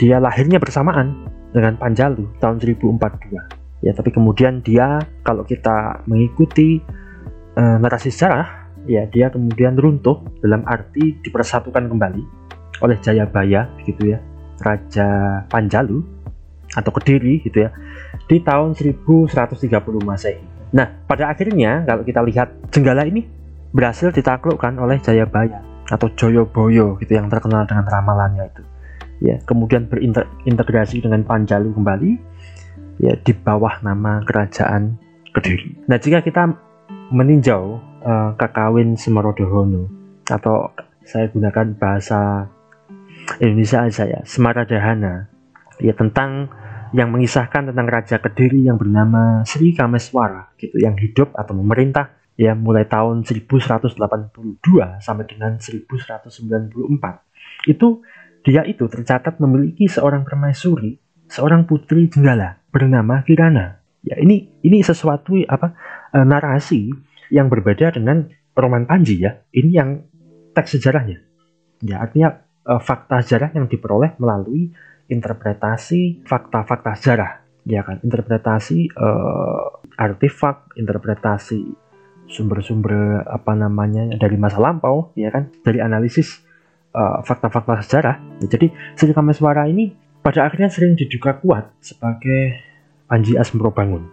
dia 0.00 0.16
lahirnya 0.16 0.56
bersamaan 0.56 1.28
dengan 1.52 1.76
Panjalu 1.76 2.24
tahun 2.40 2.56
1042. 2.64 3.84
Ya, 3.84 3.92
tapi 3.92 4.08
kemudian 4.08 4.64
dia 4.64 5.04
kalau 5.20 5.44
kita 5.44 6.00
mengikuti 6.08 6.80
uh, 7.60 7.76
narasi 7.76 8.08
sejarah 8.08 8.72
ya 8.88 9.04
dia 9.12 9.28
kemudian 9.28 9.76
runtuh 9.76 10.24
dalam 10.40 10.64
arti 10.64 11.20
dipersatukan 11.20 11.88
kembali 11.92 12.22
oleh 12.80 12.96
Jayabaya 13.04 13.68
gitu 13.84 14.16
ya 14.16 14.18
Raja 14.64 15.40
Panjalu 15.52 16.00
atau 16.72 16.90
Kediri 16.94 17.42
gitu 17.44 17.66
ya 17.66 17.70
di 18.30 18.38
tahun 18.38 18.78
1130 18.78 19.66
Masehi. 20.06 20.38
Nah, 20.70 20.86
pada 21.02 21.34
akhirnya 21.34 21.82
kalau 21.82 22.06
kita 22.06 22.22
lihat 22.22 22.70
Jenggala 22.70 23.02
ini 23.02 23.26
berhasil 23.74 24.14
ditaklukkan 24.14 24.78
oleh 24.78 25.02
Jayabaya 25.02 25.58
atau 25.90 26.06
Joyoboyo 26.14 26.94
gitu 27.02 27.18
yang 27.18 27.26
terkenal 27.26 27.66
dengan 27.66 27.90
ramalannya 27.90 28.46
itu. 28.46 28.62
Ya, 29.20 29.42
kemudian 29.42 29.90
berintegrasi 29.90 31.02
dengan 31.02 31.26
Panjalu 31.26 31.74
kembali 31.74 32.10
ya 33.02 33.18
di 33.18 33.32
bawah 33.34 33.82
nama 33.82 34.22
kerajaan 34.22 34.94
Kediri. 35.30 35.86
Nah, 35.90 35.98
jika 35.98 36.22
kita 36.22 36.54
meninjau 37.10 37.78
uh, 38.02 38.30
Kakawin 38.34 38.98
Semerodohono 38.98 39.90
atau 40.26 40.70
saya 41.02 41.26
gunakan 41.30 41.74
bahasa 41.78 42.50
Indonesia 43.38 43.86
aja 43.86 44.10
ya 44.10 44.20
Semaradahana 44.26 45.30
ya 45.78 45.94
tentang 45.94 46.50
yang 46.96 47.14
mengisahkan 47.14 47.70
tentang 47.70 47.86
Raja 47.86 48.18
Kediri 48.18 48.66
yang 48.66 48.76
bernama 48.76 49.46
Sri 49.46 49.74
Kameswara 49.74 50.50
gitu 50.58 50.78
yang 50.78 50.98
hidup 50.98 51.34
atau 51.38 51.54
memerintah 51.54 52.10
ya 52.34 52.56
mulai 52.56 52.88
tahun 52.88 53.22
1182 53.26 53.98
sampai 54.98 55.24
dengan 55.28 55.60
1194 55.60 57.68
itu 57.68 57.88
dia 58.40 58.64
itu 58.64 58.88
tercatat 58.88 59.36
memiliki 59.38 59.86
seorang 59.86 60.24
permaisuri 60.24 60.96
seorang 61.28 61.68
putri 61.68 62.08
jenggala 62.08 62.58
bernama 62.72 63.20
Kirana 63.22 63.80
Ya 64.00 64.16
ini 64.16 64.48
ini 64.64 64.80
sesuatu 64.80 65.36
apa 65.44 65.76
e, 66.12 66.18
narasi 66.24 66.88
yang 67.28 67.52
berbeda 67.52 67.92
dengan 67.92 68.32
roman 68.56 68.88
Panji 68.88 69.20
ya. 69.20 69.44
Ini 69.52 69.70
yang 69.70 69.90
teks 70.56 70.80
sejarahnya. 70.80 71.20
Ya 71.84 72.00
artinya 72.00 72.40
e, 72.64 72.80
fakta 72.80 73.20
sejarah 73.20 73.52
yang 73.52 73.68
diperoleh 73.68 74.16
melalui 74.16 74.72
interpretasi 75.10 76.24
fakta-fakta 76.24 76.94
sejarah. 76.96 77.32
Ya 77.68 77.84
kan, 77.84 78.00
interpretasi 78.00 78.88
e, 78.88 79.08
artefak, 80.00 80.72
interpretasi 80.80 81.60
sumber-sumber 82.30 83.26
apa 83.28 83.52
namanya 83.52 84.16
dari 84.16 84.40
masa 84.40 84.62
lampau, 84.62 85.12
ya 85.18 85.28
kan, 85.28 85.52
dari 85.60 85.82
analisis 85.82 86.40
fakta-fakta 87.26 87.74
uh, 87.78 87.82
sejarah. 87.82 88.16
Ya, 88.42 88.46
jadi 88.50 88.66
Sri 88.98 89.14
Kameswara 89.14 89.66
ini 89.70 89.94
pada 90.20 90.46
akhirnya 90.46 90.68
sering 90.68 90.98
diduga 90.98 91.38
kuat 91.38 91.70
sebagai 91.80 92.58
Panji 93.06 93.34
Asmrobangun 93.34 94.06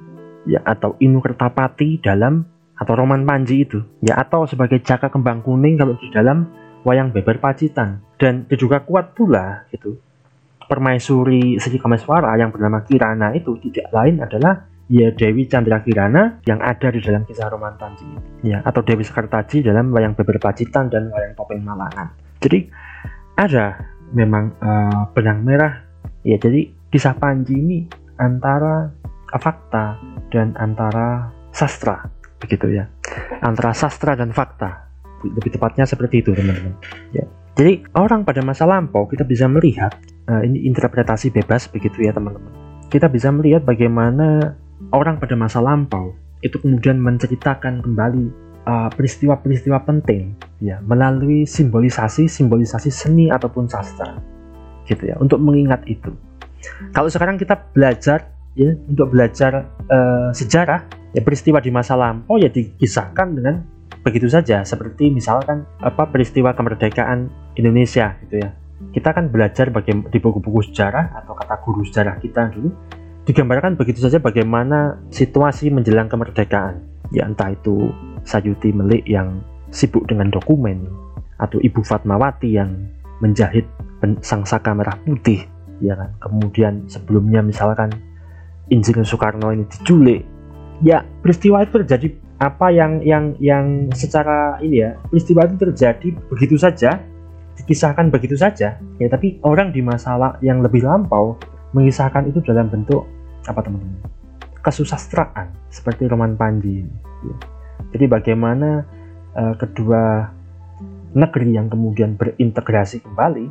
ya 0.48 0.64
atau 0.64 0.96
Inu 1.04 1.20
Kertapati 1.20 2.00
dalam 2.00 2.48
atau 2.78 2.94
roman 2.96 3.28
Panji 3.28 3.68
itu 3.68 3.84
ya 4.00 4.16
atau 4.18 4.48
sebagai 4.48 4.80
Jaka 4.80 5.12
Kembang 5.12 5.44
Kuning 5.44 5.76
kalau 5.76 6.00
di 6.00 6.08
dalam 6.14 6.48
wayang 6.88 7.12
beber 7.12 7.44
Pacitan 7.44 8.00
dan 8.16 8.48
diduga 8.48 8.82
kuat 8.88 9.12
pula 9.14 9.68
gitu 9.76 10.00
permaisuri 10.68 11.58
Sri 11.58 11.80
Kameswara 11.80 12.36
yang 12.36 12.52
bernama 12.52 12.84
Kirana 12.84 13.34
itu 13.34 13.56
tidak 13.64 13.88
lain 13.96 14.20
adalah 14.20 14.68
ya 14.88 15.12
Dewi 15.12 15.48
Chandra 15.48 15.84
Kirana 15.84 16.40
yang 16.48 16.60
ada 16.64 16.92
di 16.92 17.00
dalam 17.04 17.24
kisah 17.28 17.52
roman 17.52 17.76
Panji 17.76 18.08
ya 18.44 18.64
atau 18.64 18.84
Dewi 18.84 19.04
Sekartaji 19.04 19.64
dalam 19.64 19.92
wayang 19.92 20.16
beber 20.16 20.40
Pacitan 20.40 20.92
dan 20.92 21.12
wayang 21.12 21.36
topeng 21.36 21.64
Malangan. 21.64 22.12
Jadi 22.44 22.68
ada 23.40 23.80
memang 24.12 24.54
uh, 24.60 25.08
benang 25.12 25.44
merah. 25.44 25.84
Ya 26.28 26.36
jadi 26.36 26.72
kisah 26.92 27.16
Panji 27.16 27.56
ini 27.56 27.80
antara 28.20 28.92
fakta 29.40 30.00
dan 30.32 30.56
antara 30.60 31.32
sastra 31.52 32.08
begitu 32.40 32.72
ya. 32.72 32.88
Antara 33.44 33.72
sastra 33.72 34.16
dan 34.16 34.36
fakta. 34.36 34.88
Lebih 35.26 35.58
tepatnya 35.58 35.90
seperti 35.90 36.22
itu 36.22 36.32
teman-teman. 36.36 36.78
Ya 37.10 37.26
jadi 37.58 37.82
orang 37.98 38.22
pada 38.22 38.46
masa 38.46 38.70
lampau 38.70 39.10
kita 39.10 39.26
bisa 39.26 39.50
melihat 39.50 39.98
uh, 40.28 40.42
ini 40.44 40.68
interpretasi 40.68 41.32
bebas 41.32 41.68
begitu 41.72 42.06
ya 42.06 42.12
teman-teman. 42.14 42.52
Kita 42.88 43.12
bisa 43.12 43.32
melihat 43.34 43.68
bagaimana 43.68 44.56
orang 44.96 45.20
pada 45.20 45.36
masa 45.36 45.60
lampau 45.60 46.16
itu 46.46 46.62
kemudian 46.62 47.02
menceritakan 47.02 47.82
kembali 47.82 48.26
eh, 48.64 48.90
peristiwa-peristiwa 48.94 49.82
uh, 49.82 49.84
penting 49.90 50.38
ya 50.62 50.78
melalui 50.86 51.50
simbolisasi 51.50 52.30
simbolisasi 52.30 52.94
seni 52.94 53.34
ataupun 53.34 53.66
sastra 53.66 54.22
gitu 54.86 55.10
ya 55.10 55.18
untuk 55.18 55.42
mengingat 55.42 55.82
itu. 55.90 56.14
Kalau 56.94 57.10
sekarang 57.10 57.42
kita 57.42 57.58
belajar 57.74 58.32
ya 58.54 58.72
untuk 58.88 59.12
belajar 59.12 59.66
uh, 59.90 60.30
sejarah 60.32 60.86
ya 61.12 61.26
peristiwa 61.26 61.60
di 61.60 61.74
masa 61.74 61.98
lampau 61.98 62.38
ya 62.40 62.48
dikisahkan 62.48 63.28
dengan 63.34 63.66
begitu 64.06 64.32
saja. 64.32 64.64
Seperti 64.64 65.12
misalkan 65.12 65.68
apa 65.82 66.08
peristiwa 66.08 66.54
kemerdekaan 66.56 67.28
Indonesia 67.58 68.16
gitu 68.24 68.46
ya 68.46 68.54
kita 68.94 69.10
kan 69.14 69.30
belajar 69.34 69.74
bagaimana 69.74 70.10
di 70.10 70.20
buku-buku 70.22 70.70
sejarah 70.70 71.18
atau 71.24 71.34
kata 71.34 71.56
guru 71.66 71.82
sejarah 71.86 72.22
kita 72.22 72.54
dulu. 72.54 72.70
Digambarkan 73.28 73.76
begitu 73.76 74.00
saja 74.00 74.24
bagaimana 74.24 75.04
situasi 75.12 75.68
menjelang 75.74 76.08
kemerdekaan. 76.08 76.80
Ya 77.12 77.28
entah 77.28 77.52
itu 77.52 77.92
Sayuti 78.24 78.72
Melik 78.72 79.04
yang 79.08 79.44
sibuk 79.72 80.08
dengan 80.08 80.32
dokumen 80.32 80.88
atau 81.40 81.60
Ibu 81.60 81.84
Fatmawati 81.84 82.56
yang 82.56 82.88
menjahit 83.20 83.68
sang 84.24 84.46
saka 84.46 84.72
merah 84.72 84.96
putih 85.04 85.44
ya 85.84 85.98
kan. 85.98 86.16
Kemudian 86.24 86.88
sebelumnya 86.88 87.44
misalkan 87.44 87.92
Insinyur 88.68 89.08
Soekarno 89.08 89.52
ini 89.52 89.64
diculik. 89.68 90.24
Ya 90.84 91.04
peristiwa 91.24 91.64
itu 91.64 91.84
terjadi 91.84 92.08
apa 92.38 92.70
yang 92.70 93.02
yang 93.02 93.34
yang 93.42 93.90
secara 93.98 94.62
ini 94.62 94.86
ya 94.86 94.94
peristiwa 95.10 95.50
itu 95.50 95.58
terjadi 95.58 96.08
begitu 96.30 96.56
saja 96.60 97.02
dikisahkan 97.58 98.14
begitu 98.14 98.38
saja 98.38 98.78
ya 98.80 99.08
tapi 99.10 99.42
orang 99.44 99.74
di 99.74 99.82
masalah 99.82 100.38
yang 100.46 100.62
lebih 100.62 100.86
lampau 100.86 101.36
mengisahkan 101.74 102.30
itu 102.30 102.40
dalam 102.46 102.70
bentuk 102.70 103.04
apa 103.50 103.60
teman-teman 103.66 104.02
kesusastraan 104.62 105.52
seperti 105.74 106.06
roman 106.06 106.38
Panji 106.38 106.86
ya. 107.26 107.36
jadi 107.96 108.06
bagaimana 108.08 108.86
uh, 109.34 109.54
kedua 109.58 110.32
negeri 111.18 111.58
yang 111.58 111.68
kemudian 111.72 112.14
berintegrasi 112.20 113.02
kembali 113.02 113.46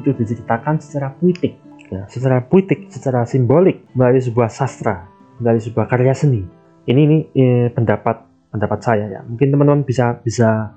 itu 0.00 0.10
diceritakan 0.10 0.82
secara 0.82 1.14
puitik 1.14 1.64
ya, 1.94 2.02
secara 2.10 2.42
puitik, 2.44 2.90
secara 2.90 3.22
simbolik 3.28 3.86
melalui 3.94 4.22
sebuah 4.22 4.50
sastra, 4.50 5.06
melalui 5.38 5.62
sebuah 5.62 5.86
karya 5.86 6.14
seni. 6.16 6.42
Ini 6.84 7.00
ini 7.00 7.18
eh, 7.32 7.68
pendapat 7.72 8.16
pendapat 8.52 8.78
saya 8.82 9.06
ya. 9.08 9.20
Mungkin 9.24 9.48
teman-teman 9.54 9.82
bisa 9.86 10.20
bisa 10.20 10.76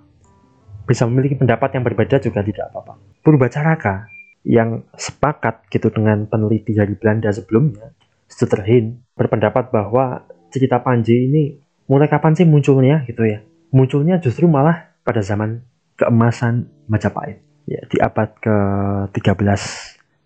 bisa 0.88 1.04
memiliki 1.04 1.36
pendapat 1.36 1.76
yang 1.76 1.84
berbeda 1.84 2.23
juga 2.23 2.39
tidak 2.41 2.71
apa-apa. 2.71 2.95
Purbacaraka 3.19 4.08
yang 4.47 4.88
sepakat 4.95 5.67
gitu 5.67 5.91
dengan 5.91 6.23
peneliti 6.32 6.71
dari 6.71 6.95
Belanda 6.95 7.28
sebelumnya, 7.36 7.91
Stutterhin 8.32 9.04
berpendapat 9.19 9.76
bahwa 9.76 10.23
cerita 10.47 10.80
Panji 10.80 11.28
ini 11.28 11.60
mulai 11.91 12.08
kapan 12.08 12.39
sih 12.39 12.47
munculnya 12.47 13.04
gitu 13.04 13.28
ya? 13.28 13.43
Munculnya 13.76 14.23
justru 14.23 14.47
malah 14.47 14.95
pada 15.04 15.19
zaman 15.19 15.67
keemasan 16.00 16.71
Majapahit 16.88 17.43
ya 17.67 17.84
di 17.91 18.00
abad 18.00 18.39
ke-13 18.39 19.60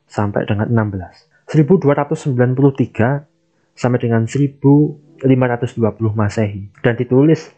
sampai 0.06 0.46
dengan 0.46 0.70
16. 0.70 1.50
1293 1.50 3.74
sampai 3.74 4.00
dengan 4.00 4.30
1520 4.30 5.26
Masehi 6.14 6.70
dan 6.86 6.94
ditulis 6.96 7.50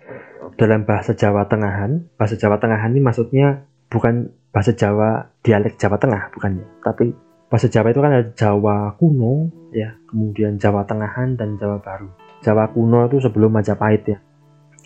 dalam 0.55 0.85
bahasa 0.85 1.17
Jawa 1.17 1.49
Tengahan. 1.49 2.05
Bahasa 2.17 2.35
Jawa 2.37 2.57
Tengahan 2.61 2.93
ini 2.93 3.01
maksudnya 3.01 3.65
bukan 3.89 4.29
bahasa 4.53 4.73
Jawa 4.73 5.33
dialek 5.41 5.77
Jawa 5.81 5.97
Tengah 5.97 6.29
bukannya, 6.33 6.65
tapi 6.85 7.13
bahasa 7.49 7.69
Jawa 7.69 7.93
itu 7.93 8.01
kan 8.01 8.11
ada 8.13 8.25
Jawa 8.33 8.97
kuno 8.97 9.49
ya, 9.73 9.97
kemudian 10.09 10.61
Jawa 10.61 10.85
Tengahan 10.85 11.37
dan 11.37 11.57
Jawa 11.57 11.81
Baru. 11.81 12.09
Jawa 12.45 12.69
kuno 12.69 13.09
itu 13.09 13.17
sebelum 13.21 13.49
Majapahit 13.53 14.03
ya. 14.09 14.17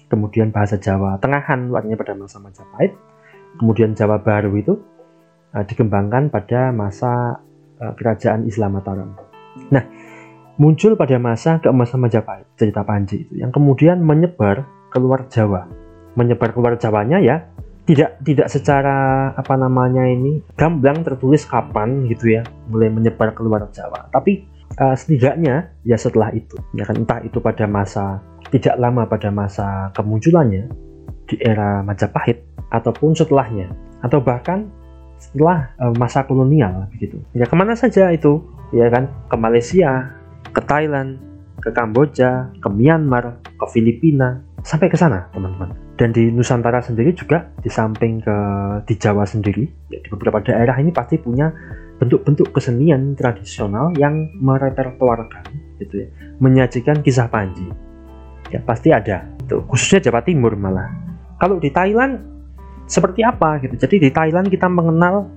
Kemudian 0.08 0.56
bahasa 0.56 0.80
Jawa 0.80 1.20
Tengahan 1.20 1.68
artinya 1.76 2.00
pada 2.00 2.16
masa 2.16 2.40
Majapahit. 2.40 2.96
Kemudian 3.60 3.92
Jawa 3.92 4.24
Baru 4.24 4.56
itu 4.56 4.80
uh, 5.52 5.64
dikembangkan 5.68 6.32
pada 6.32 6.72
masa 6.72 7.44
uh, 7.80 7.94
kerajaan 7.96 8.48
Islam 8.48 8.80
Mataram. 8.80 9.20
Nah, 9.68 9.84
muncul 10.56 10.96
pada 10.96 11.20
masa 11.20 11.60
keemasan 11.60 12.00
Majapahit 12.04 12.48
cerita 12.56 12.88
Panji 12.88 13.28
itu 13.28 13.42
yang 13.42 13.52
kemudian 13.52 14.00
menyebar 14.00 14.64
keluar 14.98 15.30
Jawa. 15.30 15.70
Menyebar 16.18 16.50
keluar 16.50 16.74
Jawanya 16.82 17.22
ya 17.22 17.46
tidak 17.86 18.20
tidak 18.26 18.50
secara 18.50 19.30
apa 19.38 19.54
namanya 19.54 20.04
ini 20.04 20.42
gamblang 20.58 21.06
tertulis 21.06 21.46
kapan 21.46 22.10
gitu 22.10 22.36
ya 22.36 22.42
mulai 22.68 22.90
menyebar 22.90 23.38
keluar 23.38 23.70
Jawa. 23.70 24.10
Tapi 24.10 24.44
uh, 24.82 24.98
setidaknya 24.98 25.70
ya 25.86 25.96
setelah 25.96 26.34
itu 26.34 26.58
ya 26.74 26.84
kan 26.84 26.98
entah 26.98 27.22
itu 27.22 27.38
pada 27.38 27.70
masa 27.70 28.20
tidak 28.50 28.76
lama 28.82 29.06
pada 29.06 29.30
masa 29.30 29.94
kemunculannya 29.94 30.68
di 31.30 31.36
era 31.38 31.86
Majapahit 31.86 32.42
ataupun 32.74 33.14
setelahnya 33.14 33.72
atau 34.02 34.20
bahkan 34.20 34.68
setelah 35.18 35.74
uh, 35.82 35.94
masa 35.98 36.24
kolonial 36.24 36.88
begitu. 36.94 37.18
Ya 37.34 37.50
ke 37.50 37.56
mana 37.58 37.74
saja 37.74 38.14
itu, 38.14 38.46
ya 38.72 38.88
kan? 38.88 39.10
Ke 39.28 39.36
Malaysia, 39.36 40.14
ke 40.54 40.62
Thailand, 40.62 41.18
ke 41.60 41.74
Kamboja, 41.74 42.54
ke 42.62 42.70
Myanmar, 42.70 43.42
ke 43.44 43.66
Filipina, 43.74 44.46
sampai 44.68 44.92
ke 44.92 45.00
sana 45.00 45.32
teman-teman. 45.32 45.72
Dan 45.96 46.12
di 46.12 46.28
Nusantara 46.28 46.84
sendiri 46.84 47.16
juga 47.16 47.48
di 47.64 47.72
samping 47.72 48.20
ke 48.20 48.38
di 48.84 49.00
Jawa 49.00 49.24
sendiri, 49.24 49.64
ya, 49.88 50.04
di 50.04 50.10
beberapa 50.12 50.44
daerah 50.44 50.76
ini 50.84 50.92
pasti 50.92 51.16
punya 51.16 51.48
bentuk-bentuk 51.98 52.52
kesenian 52.52 53.16
tradisional 53.16 53.96
yang 53.96 54.28
merepertuarkan 54.44 55.48
gitu 55.80 56.04
ya, 56.04 56.08
menyajikan 56.44 57.00
kisah 57.00 57.32
Panji. 57.32 57.64
Ya 58.52 58.60
pasti 58.60 58.92
ada. 58.92 59.24
Itu 59.40 59.64
khususnya 59.64 60.12
Jawa 60.12 60.20
Timur 60.28 60.60
malah. 60.60 60.92
Kalau 61.40 61.64
di 61.64 61.72
Thailand 61.72 62.20
seperti 62.88 63.24
apa 63.24 63.64
gitu. 63.64 63.76
Jadi 63.80 63.96
di 64.04 64.10
Thailand 64.12 64.48
kita 64.48 64.68
mengenal 64.72 65.28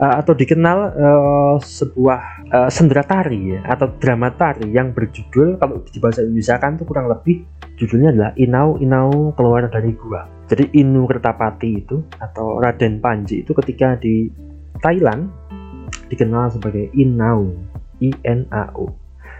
uh, 0.00 0.14
atau 0.20 0.32
dikenal 0.32 0.78
uh, 0.96 1.56
sebuah 1.60 2.20
uh, 2.48 2.70
sendera 2.72 3.04
tari 3.04 3.54
ya, 3.54 3.60
atau 3.68 3.92
drama 4.00 4.32
tari 4.32 4.72
yang 4.72 4.90
berjudul 4.96 5.60
kalau 5.60 5.84
di 5.84 5.98
bahasa 6.00 6.24
Indonesia 6.24 6.56
kan 6.56 6.80
itu 6.80 6.84
kurang 6.88 7.12
lebih 7.12 7.44
judulnya 7.78 8.14
adalah 8.14 8.32
Inau 8.38 8.78
Inau 8.78 9.32
keluar 9.34 9.66
dari 9.70 9.94
gua. 9.94 10.26
Jadi 10.44 10.76
Inu 10.76 11.08
Kertapati 11.08 11.70
itu 11.80 12.04
atau 12.20 12.60
Raden 12.60 13.00
Panji 13.00 13.40
itu 13.40 13.56
ketika 13.56 13.96
di 13.96 14.28
Thailand 14.84 15.32
dikenal 16.12 16.52
sebagai 16.52 16.92
Inau 16.92 17.48
I 18.04 18.12
N 18.28 18.44
A 18.52 18.68
U. 18.76 18.92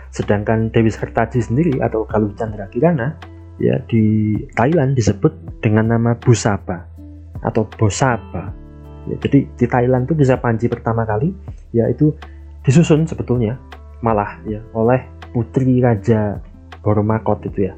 Sedangkan 0.08 0.72
Dewi 0.72 0.88
Sertaji 0.88 1.44
sendiri 1.44 1.82
atau 1.84 2.08
Galuh 2.08 2.32
Chandra 2.38 2.70
Kirana 2.70 3.18
ya 3.60 3.78
di 3.84 4.34
Thailand 4.56 4.96
disebut 4.96 5.60
dengan 5.60 5.92
nama 5.92 6.16
Busapa 6.16 6.86
atau 7.44 7.68
Bosapa. 7.68 8.50
Ya, 9.04 9.20
jadi 9.20 9.44
di 9.44 9.66
Thailand 9.68 10.08
tuh 10.08 10.16
bisa 10.16 10.40
Panji 10.40 10.72
pertama 10.72 11.04
kali 11.04 11.36
yaitu 11.76 12.16
disusun 12.64 13.04
sebetulnya 13.04 13.60
malah 14.00 14.40
ya 14.48 14.64
oleh 14.72 15.04
putri 15.36 15.84
raja 15.84 16.40
Boromakot 16.80 17.44
itu 17.44 17.68
ya 17.68 17.76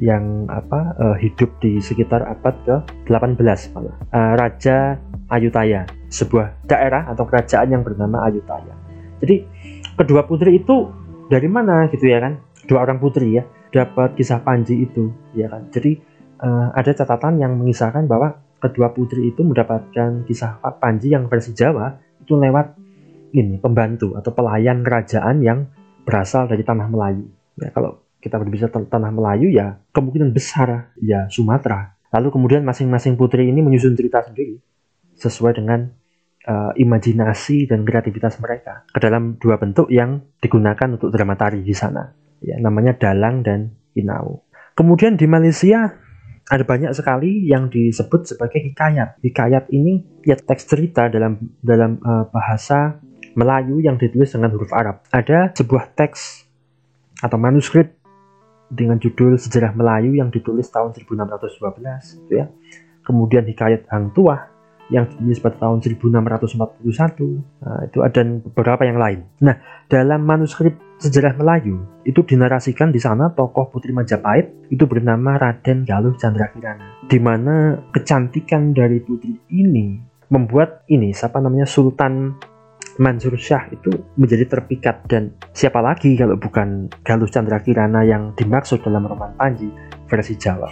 yang 0.00 0.48
apa 0.48 0.96
uh, 0.96 1.16
hidup 1.20 1.60
di 1.60 1.76
sekitar 1.78 2.24
abad 2.24 2.56
ke-18 2.64 3.76
malah. 3.76 3.96
Uh, 4.10 4.32
Raja 4.34 4.96
Ayutthaya, 5.28 5.84
sebuah 6.08 6.64
daerah 6.64 7.06
atau 7.12 7.28
kerajaan 7.28 7.70
yang 7.76 7.84
bernama 7.84 8.24
Ayutthaya. 8.24 8.72
Jadi 9.20 9.44
kedua 10.00 10.24
putri 10.24 10.56
itu 10.58 10.88
dari 11.28 11.46
mana 11.46 11.86
gitu 11.92 12.08
ya 12.08 12.24
kan? 12.24 12.40
Dua 12.64 12.88
orang 12.88 12.96
putri 12.98 13.36
ya 13.36 13.44
dapat 13.70 14.16
kisah 14.16 14.40
Panji 14.40 14.88
itu 14.88 15.12
ya 15.36 15.52
kan. 15.52 15.68
Jadi 15.68 16.00
uh, 16.40 16.72
ada 16.72 16.90
catatan 16.96 17.36
yang 17.38 17.54
mengisahkan 17.60 18.08
bahwa 18.08 18.40
kedua 18.58 18.96
putri 18.96 19.30
itu 19.30 19.44
mendapatkan 19.44 20.24
kisah 20.24 20.58
Panji 20.80 21.12
yang 21.12 21.28
versi 21.28 21.52
Jawa 21.52 21.92
itu 22.24 22.40
lewat 22.40 22.76
ini 23.36 23.60
pembantu 23.62 24.18
atau 24.18 24.32
pelayan 24.34 24.82
kerajaan 24.82 25.44
yang 25.44 25.68
berasal 26.02 26.50
dari 26.50 26.64
tanah 26.66 26.88
Melayu. 26.90 27.28
Ya 27.60 27.70
kalau 27.70 28.02
kita 28.20 28.36
berbicara 28.36 28.70
tanah 28.70 29.10
Melayu 29.10 29.48
ya 29.48 29.80
kemungkinan 29.96 30.30
besar 30.36 30.92
ya 31.00 31.26
Sumatera. 31.32 31.96
Lalu 32.12 32.28
kemudian 32.30 32.62
masing-masing 32.62 33.16
putri 33.16 33.48
ini 33.48 33.64
menyusun 33.64 33.96
cerita 33.96 34.20
sendiri 34.20 34.60
sesuai 35.16 35.56
dengan 35.56 35.88
uh, 36.46 36.72
imajinasi 36.76 37.70
dan 37.70 37.86
kreativitas 37.86 38.36
mereka 38.42 38.84
ke 38.90 38.98
dalam 39.00 39.40
dua 39.40 39.56
bentuk 39.56 39.88
yang 39.88 40.20
digunakan 40.42 40.88
untuk 40.96 41.08
drama 41.14 41.34
tari 41.38 41.64
di 41.64 41.72
sana. 41.72 42.12
Ya, 42.40 42.56
namanya 42.56 42.96
dalang 42.96 43.44
dan 43.44 43.76
inau. 43.96 44.44
Kemudian 44.72 45.20
di 45.20 45.28
Malaysia 45.28 45.92
ada 46.50 46.64
banyak 46.66 46.90
sekali 46.96 47.46
yang 47.46 47.70
disebut 47.70 48.34
sebagai 48.34 48.58
hikayat. 48.58 49.22
Hikayat 49.22 49.70
ini 49.70 50.02
ya 50.26 50.34
teks 50.34 50.66
cerita 50.66 51.06
dalam 51.06 51.38
dalam 51.62 52.00
uh, 52.02 52.26
bahasa 52.32 52.98
Melayu 53.38 53.78
yang 53.78 54.00
ditulis 54.00 54.34
dengan 54.34 54.50
huruf 54.50 54.74
Arab. 54.74 55.06
Ada 55.14 55.54
sebuah 55.54 55.94
teks 55.94 56.48
atau 57.22 57.38
manuskrip 57.38 57.99
dengan 58.70 58.96
judul 59.02 59.36
Sejarah 59.36 59.74
Melayu 59.74 60.14
yang 60.14 60.30
ditulis 60.30 60.70
tahun 60.70 60.94
1612 60.94 62.24
gitu 62.24 62.32
ya. 62.32 62.46
Kemudian 63.02 63.42
Hikayat 63.44 63.90
Hang 63.90 64.14
Tuah 64.14 64.46
yang 64.90 65.06
ditulis 65.06 65.38
pada 65.38 65.56
tahun 65.58 65.82
1641. 65.82 66.82
Nah, 67.62 67.80
itu 67.86 67.98
ada 68.02 68.20
beberapa 68.50 68.82
yang 68.82 68.98
lain. 68.98 69.20
Nah, 69.42 69.58
dalam 69.86 70.26
manuskrip 70.26 70.74
sejarah 70.98 71.38
Melayu 71.38 71.80
itu 72.02 72.20
dinarasikan 72.26 72.90
di 72.90 72.98
sana 72.98 73.30
tokoh 73.30 73.70
Putri 73.70 73.94
Majapahit 73.94 74.68
itu 74.68 74.84
bernama 74.84 75.38
Raden 75.38 75.86
Galuh 75.86 76.18
Candrakirana. 76.18 77.06
Di 77.06 77.18
mana 77.22 77.78
kecantikan 77.94 78.74
dari 78.74 78.98
putri 79.02 79.38
ini 79.54 79.98
membuat 80.30 80.86
ini 80.86 81.10
siapa 81.10 81.42
namanya 81.42 81.66
Sultan 81.66 82.38
Mansur 82.98 83.36
Shah 83.38 83.70
itu 83.70 83.92
menjadi 84.18 84.48
terpikat 84.48 85.06
dan 85.06 85.30
siapa 85.54 85.78
lagi 85.78 86.16
kalau 86.18 86.34
bukan 86.34 86.90
Galuh 87.06 87.28
Chandra 87.30 87.62
Kirana 87.62 88.02
yang 88.02 88.34
dimaksud 88.34 88.82
dalam 88.82 89.06
roman 89.06 89.30
Panji 89.38 89.70
versi 90.10 90.34
Jawa. 90.34 90.66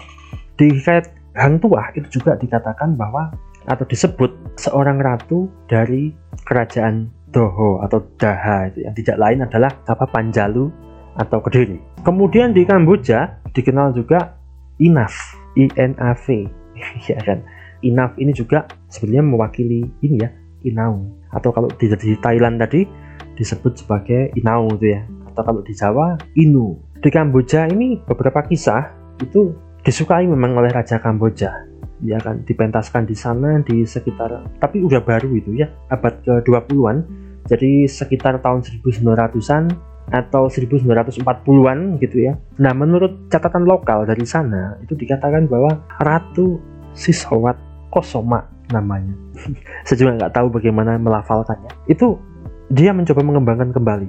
Di 0.59 0.73
hikayat 0.73 1.37
Hang 1.39 1.63
Tuah 1.63 1.95
itu 1.95 2.19
juga 2.19 2.35
dikatakan 2.35 2.99
bahwa 2.99 3.31
atau 3.69 3.85
disebut 3.87 4.59
seorang 4.59 4.99
ratu 4.99 5.47
dari 5.71 6.11
kerajaan 6.43 7.13
Doho 7.29 7.85
atau 7.85 8.01
Daha 8.17 8.73
itu 8.73 8.89
yang 8.89 8.97
tidak 8.97 9.17
lain 9.21 9.45
adalah 9.45 9.71
apa 9.85 10.09
Panjalu 10.09 10.73
atau 11.21 11.39
Kediri. 11.45 11.79
Kemudian 12.03 12.57
di 12.57 12.65
Kamboja 12.65 13.45
dikenal 13.53 13.93
juga 13.93 14.35
Inaf, 14.81 15.37
I 15.61 15.69
N 15.77 15.93
A 16.01 16.17
V. 16.17 16.49
ya 17.11 17.21
kan. 17.21 17.45
Inaf 17.85 18.17
ini 18.19 18.35
juga 18.35 18.67
sebenarnya 18.91 19.23
mewakili 19.23 19.87
ini 20.03 20.17
ya, 20.19 20.31
Inau 20.67 21.18
atau 21.33 21.51
kalau 21.53 21.69
di, 21.77 21.91
di 21.93 22.17
Thailand 22.19 22.61
tadi 22.61 22.85
disebut 23.39 23.85
sebagai 23.85 24.35
Inau 24.35 24.69
itu 24.75 24.97
ya. 24.97 25.03
Atau 25.33 25.43
kalau 25.45 25.61
di 25.63 25.73
Jawa 25.77 26.19
Inu. 26.35 26.79
Di 26.99 27.15
Kamboja 27.15 27.71
ini 27.71 28.03
beberapa 28.03 28.43
kisah 28.43 28.91
itu 29.23 29.55
disukai 29.87 30.27
memang 30.27 30.59
oleh 30.59 30.75
Raja 30.75 30.99
Kamboja. 30.99 31.55
Ya 32.03 32.19
kan 32.23 32.43
dipentaskan 32.47 33.07
di 33.11 33.15
sana 33.19 33.59
di 33.63 33.83
sekitar 33.83 34.31
tapi 34.63 34.87
udah 34.87 35.03
baru 35.03 35.35
itu 35.35 35.59
ya 35.59 35.67
abad 35.91 36.15
ke-20-an 36.23 37.03
jadi 37.51 37.91
sekitar 37.91 38.39
tahun 38.39 38.63
1900-an 38.63 39.65
atau 40.09 40.49
1940-an 40.49 42.01
gitu 42.01 42.17
ya. 42.29 42.33
Nah, 42.61 42.73
menurut 42.73 43.29
catatan 43.29 43.65
lokal 43.69 44.09
dari 44.09 44.25
sana 44.25 44.77
itu 44.85 44.97
dikatakan 44.97 45.49
bahwa 45.49 45.85
Ratu 46.01 46.61
Sisowat 46.97 47.57
Kosoma 47.93 48.45
namanya. 48.73 49.15
Saya 49.87 49.97
juga 49.97 50.19
nggak 50.19 50.33
tahu 50.35 50.49
bagaimana 50.53 50.97
melafalkannya. 51.01 51.73
Itu 51.89 52.21
dia 52.69 52.93
mencoba 52.93 53.21
mengembangkan 53.25 53.73
kembali. 53.73 54.09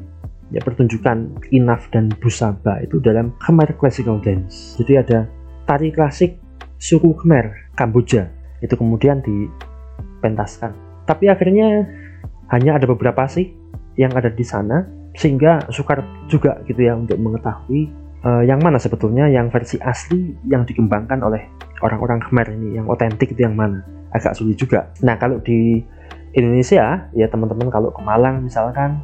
Ya 0.50 0.66
pertunjukan 0.66 1.46
Inaf 1.54 1.94
dan 1.94 2.10
Busaba 2.18 2.82
itu 2.82 2.98
dalam 2.98 3.38
Khmer 3.46 3.78
Classical 3.78 4.18
Dance. 4.18 4.76
Jadi 4.82 4.98
ada 4.98 5.30
tari 5.70 5.94
klasik 5.94 6.42
suku 6.82 7.14
Khmer 7.22 7.74
Kamboja. 7.78 8.28
Itu 8.60 8.74
kemudian 8.76 9.22
dipentaskan. 9.22 10.74
Tapi 11.06 11.30
akhirnya 11.30 11.86
hanya 12.50 12.82
ada 12.82 12.90
beberapa 12.90 13.30
sih 13.30 13.54
yang 13.94 14.10
ada 14.18 14.34
di 14.34 14.42
sana 14.42 14.90
sehingga 15.14 15.70
sukar 15.70 16.02
juga 16.30 16.62
gitu 16.66 16.82
ya 16.82 16.98
untuk 16.98 17.18
mengetahui 17.18 17.92
uh, 18.24 18.44
yang 18.46 18.62
mana 18.62 18.78
sebetulnya 18.78 19.28
yang 19.30 19.52
versi 19.52 19.78
asli 19.82 20.34
yang 20.48 20.66
dikembangkan 20.66 21.20
oleh 21.22 21.50
orang-orang 21.84 22.24
Khmer 22.24 22.48
ini 22.56 22.80
yang 22.80 22.88
otentik 22.88 23.34
itu 23.34 23.44
yang 23.44 23.58
mana 23.58 23.84
agak 24.14 24.34
sulit 24.38 24.58
juga. 24.58 24.90
Nah 25.06 25.16
kalau 25.18 25.42
di 25.42 25.82
Indonesia 26.34 27.10
ya 27.14 27.28
teman-teman 27.30 27.74
kalau 27.74 27.90
ke 27.90 28.02
Malang 28.06 28.46
misalkan 28.46 29.02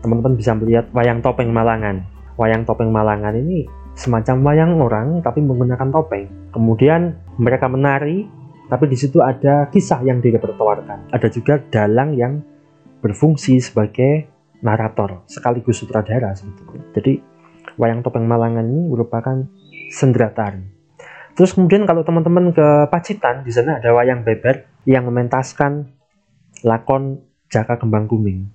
teman-teman 0.00 0.34
bisa 0.34 0.56
melihat 0.56 0.88
wayang 0.96 1.20
topeng 1.20 1.52
Malangan. 1.52 2.04
Wayang 2.40 2.64
topeng 2.64 2.88
Malangan 2.88 3.36
ini 3.36 3.68
semacam 3.92 4.36
wayang 4.48 4.72
orang 4.80 5.08
tapi 5.20 5.44
menggunakan 5.44 5.88
topeng. 5.92 6.52
Kemudian 6.52 7.16
mereka 7.36 7.68
menari 7.68 8.24
tapi 8.72 8.88
di 8.88 8.96
situ 8.96 9.20
ada 9.20 9.68
kisah 9.68 10.00
yang 10.00 10.24
direpertoarkan. 10.24 11.12
Ada 11.12 11.28
juga 11.28 11.60
dalang 11.60 12.16
yang 12.16 12.40
berfungsi 13.04 13.60
sebagai 13.60 14.32
narator 14.64 15.26
sekaligus 15.28 15.84
sutradara 15.84 16.32
sebetulnya. 16.32 16.80
Jadi 16.96 17.20
wayang 17.76 18.00
topeng 18.00 18.24
Malangan 18.24 18.64
ini 18.64 18.88
merupakan 18.88 19.44
sendratari 19.92 20.71
Terus 21.32 21.56
kemudian 21.56 21.88
kalau 21.88 22.04
teman-teman 22.04 22.52
ke 22.52 22.92
Pacitan, 22.92 23.40
di 23.40 23.52
sana 23.52 23.80
ada 23.80 23.92
wayang 23.96 24.20
beber 24.20 24.68
yang 24.84 25.08
mementaskan 25.08 25.88
lakon 26.64 27.24
Jaka 27.48 27.80
Kembang 27.80 28.08
Kuning. 28.08 28.48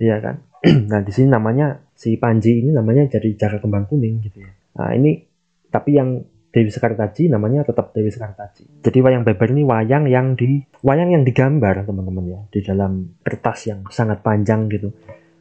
Iya 0.00 0.20
kan? 0.20 0.36
nah, 0.90 1.00
di 1.04 1.12
sini 1.12 1.28
namanya 1.28 1.80
si 1.92 2.16
Panji 2.16 2.64
ini 2.64 2.70
namanya 2.72 3.04
jadi 3.08 3.36
Jaka 3.36 3.60
Kembang 3.60 3.88
Kuning 3.88 4.24
gitu 4.24 4.40
ya. 4.40 4.52
Nah, 4.80 4.96
ini 4.96 5.20
tapi 5.68 5.96
yang 5.96 6.24
Dewi 6.52 6.68
Sekartaji 6.68 7.32
namanya 7.32 7.64
tetap 7.64 7.96
Dewi 7.96 8.12
Sekartaji. 8.12 8.84
Jadi 8.84 8.98
wayang 9.00 9.24
beber 9.24 9.56
ini 9.56 9.64
wayang 9.64 10.04
yang 10.04 10.36
di 10.36 10.60
wayang 10.84 11.16
yang 11.16 11.24
digambar 11.24 11.88
teman-teman 11.88 12.24
ya 12.28 12.40
di 12.52 12.60
dalam 12.60 13.16
kertas 13.24 13.72
yang 13.72 13.88
sangat 13.88 14.20
panjang 14.20 14.68
gitu. 14.68 14.92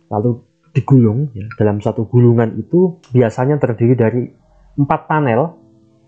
Lalu 0.07 0.39
digulung 0.71 1.35
ya 1.35 1.43
dalam 1.59 1.83
satu 1.83 2.07
gulungan 2.07 2.55
itu 2.55 3.03
biasanya 3.11 3.59
terdiri 3.59 3.95
dari 3.99 4.23
empat 4.79 5.01
panel 5.11 5.60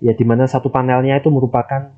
ya 0.03 0.11
di 0.11 0.27
mana 0.27 0.43
satu 0.43 0.67
panelnya 0.67 1.15
itu 1.15 1.31
merupakan 1.31 1.95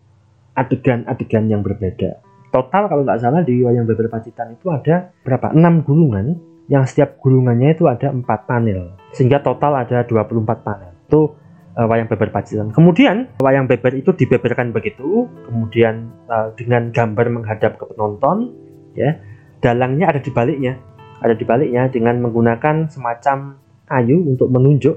adegan-adegan 0.53 1.49
yang 1.49 1.65
berbeda. 1.65 2.21
Total 2.53 2.87
kalau 2.87 3.03
nggak 3.03 3.19
salah 3.19 3.41
di 3.43 3.65
wayang 3.65 3.89
beber 3.89 4.07
Pacitan 4.07 4.55
itu 4.55 4.71
ada 4.71 5.11
berapa? 5.25 5.51
6 5.51 5.83
gulungan 5.83 6.39
yang 6.71 6.87
setiap 6.87 7.19
gulungannya 7.19 7.75
itu 7.75 7.89
ada 7.89 8.13
4 8.13 8.23
panel. 8.23 8.95
Sehingga 9.11 9.43
total 9.43 9.83
ada 9.83 10.07
24 10.07 10.63
panel. 10.63 10.95
Itu 11.09 11.35
uh, 11.75 11.87
wayang 11.89 12.07
beber 12.07 12.31
Pacitan. 12.31 12.71
Kemudian 12.71 13.35
wayang 13.43 13.67
beber 13.67 13.99
itu 13.99 14.15
dibeberkan 14.15 14.71
begitu, 14.71 15.27
kemudian 15.49 16.13
uh, 16.31 16.55
dengan 16.55 16.95
gambar 16.95 17.27
menghadap 17.27 17.75
ke 17.75 17.83
penonton, 17.91 18.55
ya. 18.95 19.19
Dalangnya 19.59 20.15
ada 20.15 20.23
di 20.23 20.31
baliknya. 20.31 20.79
Ada 21.19 21.35
di 21.35 21.43
baliknya 21.43 21.91
dengan 21.91 22.21
menggunakan 22.23 22.87
semacam 22.87 23.59
kayu 23.89 24.23
untuk 24.23 24.47
menunjuk 24.47 24.95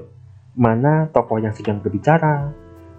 mana 0.55 1.07
tokoh 1.11 1.39
yang 1.39 1.55
sedang 1.55 1.79
berbicara, 1.79 2.51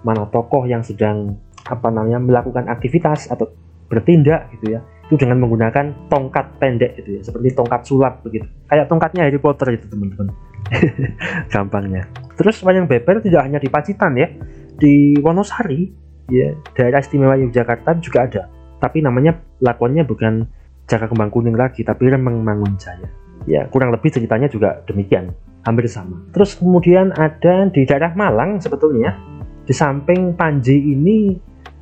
mana 0.07 0.29
tokoh 0.29 0.65
yang 0.65 0.81
sedang 0.81 1.37
apa 1.69 1.93
namanya 1.93 2.19
melakukan 2.19 2.67
aktivitas 2.67 3.29
atau 3.29 3.53
bertindak 3.91 4.49
gitu 4.57 4.79
ya 4.79 4.81
itu 5.11 5.19
dengan 5.19 5.43
menggunakan 5.43 6.07
tongkat 6.07 6.63
pendek 6.63 7.03
gitu 7.03 7.19
ya 7.19 7.21
seperti 7.27 7.51
tongkat 7.59 7.83
sulap 7.83 8.23
begitu. 8.23 8.47
Kayak 8.71 8.87
tongkatnya 8.87 9.27
Harry 9.27 9.43
Potter 9.43 9.75
itu 9.75 9.91
teman-teman. 9.91 10.31
Gampangnya. 11.53 12.07
Terus 12.39 12.63
wayang 12.63 12.87
beber 12.87 13.19
tidak 13.19 13.43
hanya 13.43 13.59
di 13.59 13.67
Pacitan 13.67 14.15
ya 14.15 14.31
di 14.79 15.19
Wonosari 15.19 15.91
ya 16.31 16.55
daerah 16.79 17.03
istimewa 17.03 17.35
Yogyakarta 17.43 17.99
juga 17.99 18.31
ada. 18.31 18.43
Tapi 18.79 19.03
namanya 19.03 19.35
lakonnya 19.59 20.07
bukan 20.07 20.47
Jaka 20.87 21.11
Kembang 21.11 21.35
Kuning 21.35 21.59
lagi 21.59 21.83
tapi 21.83 22.07
Remeng 22.07 22.47
Mangun 22.47 22.79
Jaya. 22.79 23.11
Ya 23.51 23.67
kurang 23.67 23.91
lebih 23.91 24.15
ceritanya 24.15 24.47
juga 24.47 24.79
demikian. 24.87 25.35
Hampir 25.67 25.91
sama. 25.91 26.23
Terus 26.31 26.55
kemudian 26.55 27.11
ada 27.19 27.67
di 27.67 27.83
daerah 27.83 28.15
Malang 28.15 28.63
sebetulnya 28.63 29.19
di 29.64 29.75
samping 29.77 30.35
Panji 30.35 30.77
ini 30.77 31.37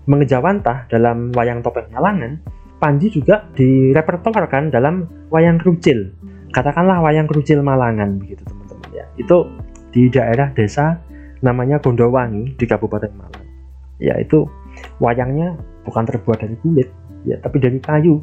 mengejawantah 0.09 0.89
dalam 0.89 1.31
wayang 1.37 1.61
topeng 1.61 1.89
Malangan, 1.93 2.41
Panji 2.79 3.13
juga 3.13 3.45
direpertoarkan 3.55 4.73
dalam 4.73 5.05
wayang 5.29 5.61
kerucil. 5.61 6.15
Katakanlah 6.55 7.05
wayang 7.05 7.29
kerucil 7.29 7.61
Malangan 7.61 8.17
begitu 8.17 8.41
teman-teman 8.47 8.89
ya. 8.97 9.05
Itu 9.21 9.51
di 9.93 10.09
daerah 10.09 10.51
desa 10.55 10.99
namanya 11.45 11.79
Gondowangi 11.79 12.57
di 12.57 12.65
Kabupaten 12.65 13.13
Malang. 13.15 13.47
Ya 13.99 14.15
itu 14.19 14.47
wayangnya 15.03 15.59
bukan 15.83 16.07
terbuat 16.07 16.39
dari 16.41 16.57
kulit, 16.63 16.89
ya 17.27 17.37
tapi 17.43 17.59
dari 17.59 17.79
kayu. 17.83 18.23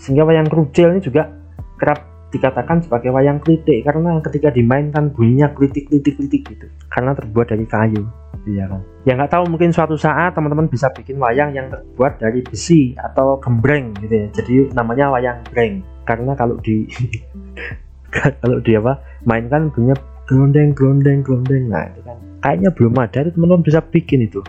Sehingga 0.00 0.24
wayang 0.24 0.48
kerucil 0.48 0.96
ini 0.96 1.02
juga 1.04 1.28
kerap 1.76 2.09
dikatakan 2.30 2.78
sebagai 2.86 3.10
wayang 3.10 3.42
klitik 3.42 3.82
karena 3.82 4.22
ketika 4.22 4.54
dimainkan 4.54 5.10
bunyinya 5.10 5.50
klitik-klitik-klitik 5.50 6.42
gitu. 6.46 6.66
Karena 6.86 7.12
terbuat 7.14 7.50
dari 7.50 7.66
kayu. 7.66 8.06
Iya 8.46 8.70
kan? 8.70 8.80
Ya 9.04 9.12
nggak 9.18 9.32
tahu 9.34 9.44
mungkin 9.50 9.74
suatu 9.74 9.98
saat 9.98 10.32
teman-teman 10.32 10.70
bisa 10.70 10.88
bikin 10.94 11.20
wayang 11.20 11.52
yang 11.52 11.68
terbuat 11.68 12.22
dari 12.22 12.40
besi 12.40 12.94
atau 12.96 13.36
gembreng 13.42 13.92
gitu 14.00 14.14
ya. 14.14 14.26
Jadi 14.32 14.54
namanya 14.72 15.10
wayang 15.12 15.42
breng. 15.50 15.82
Karena 16.06 16.32
kalau 16.38 16.56
di 16.62 16.86
kalau 18.42 18.62
di 18.62 18.72
apa 18.78 19.02
mainkan 19.26 19.68
bunyinya 19.74 19.98
gelondeng 20.30 20.72
gelondeng 20.72 21.20
gelondeng. 21.26 21.68
Nah 21.68 21.84
itu 21.90 22.00
kan. 22.06 22.16
Kayaknya 22.40 22.70
belum 22.72 22.94
ada 22.96 23.18
itu 23.20 23.30
teman-teman 23.36 23.62
bisa 23.66 23.80
bikin 23.82 24.24
itu 24.24 24.40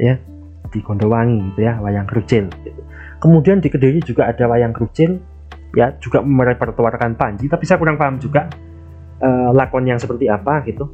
ya. 0.00 0.16
Di 0.66 0.82
Gondowangi 0.82 1.54
gitu 1.54 1.60
ya 1.62 1.78
wayang 1.78 2.10
kerucil 2.10 2.50
gitu. 2.66 2.82
kemudian 3.22 3.62
di 3.62 3.70
Kediri 3.70 4.02
juga 4.02 4.28
ada 4.28 4.50
wayang 4.50 4.74
kerucil 4.74 5.22
ya 5.76 5.92
juga 6.00 6.24
merepertuarkan 6.24 7.20
Panji 7.20 7.52
tapi 7.52 7.68
saya 7.68 7.76
kurang 7.76 8.00
paham 8.00 8.16
juga 8.16 8.48
uh, 9.20 9.52
lakon 9.52 9.84
yang 9.84 10.00
seperti 10.00 10.26
apa 10.32 10.64
gitu. 10.64 10.88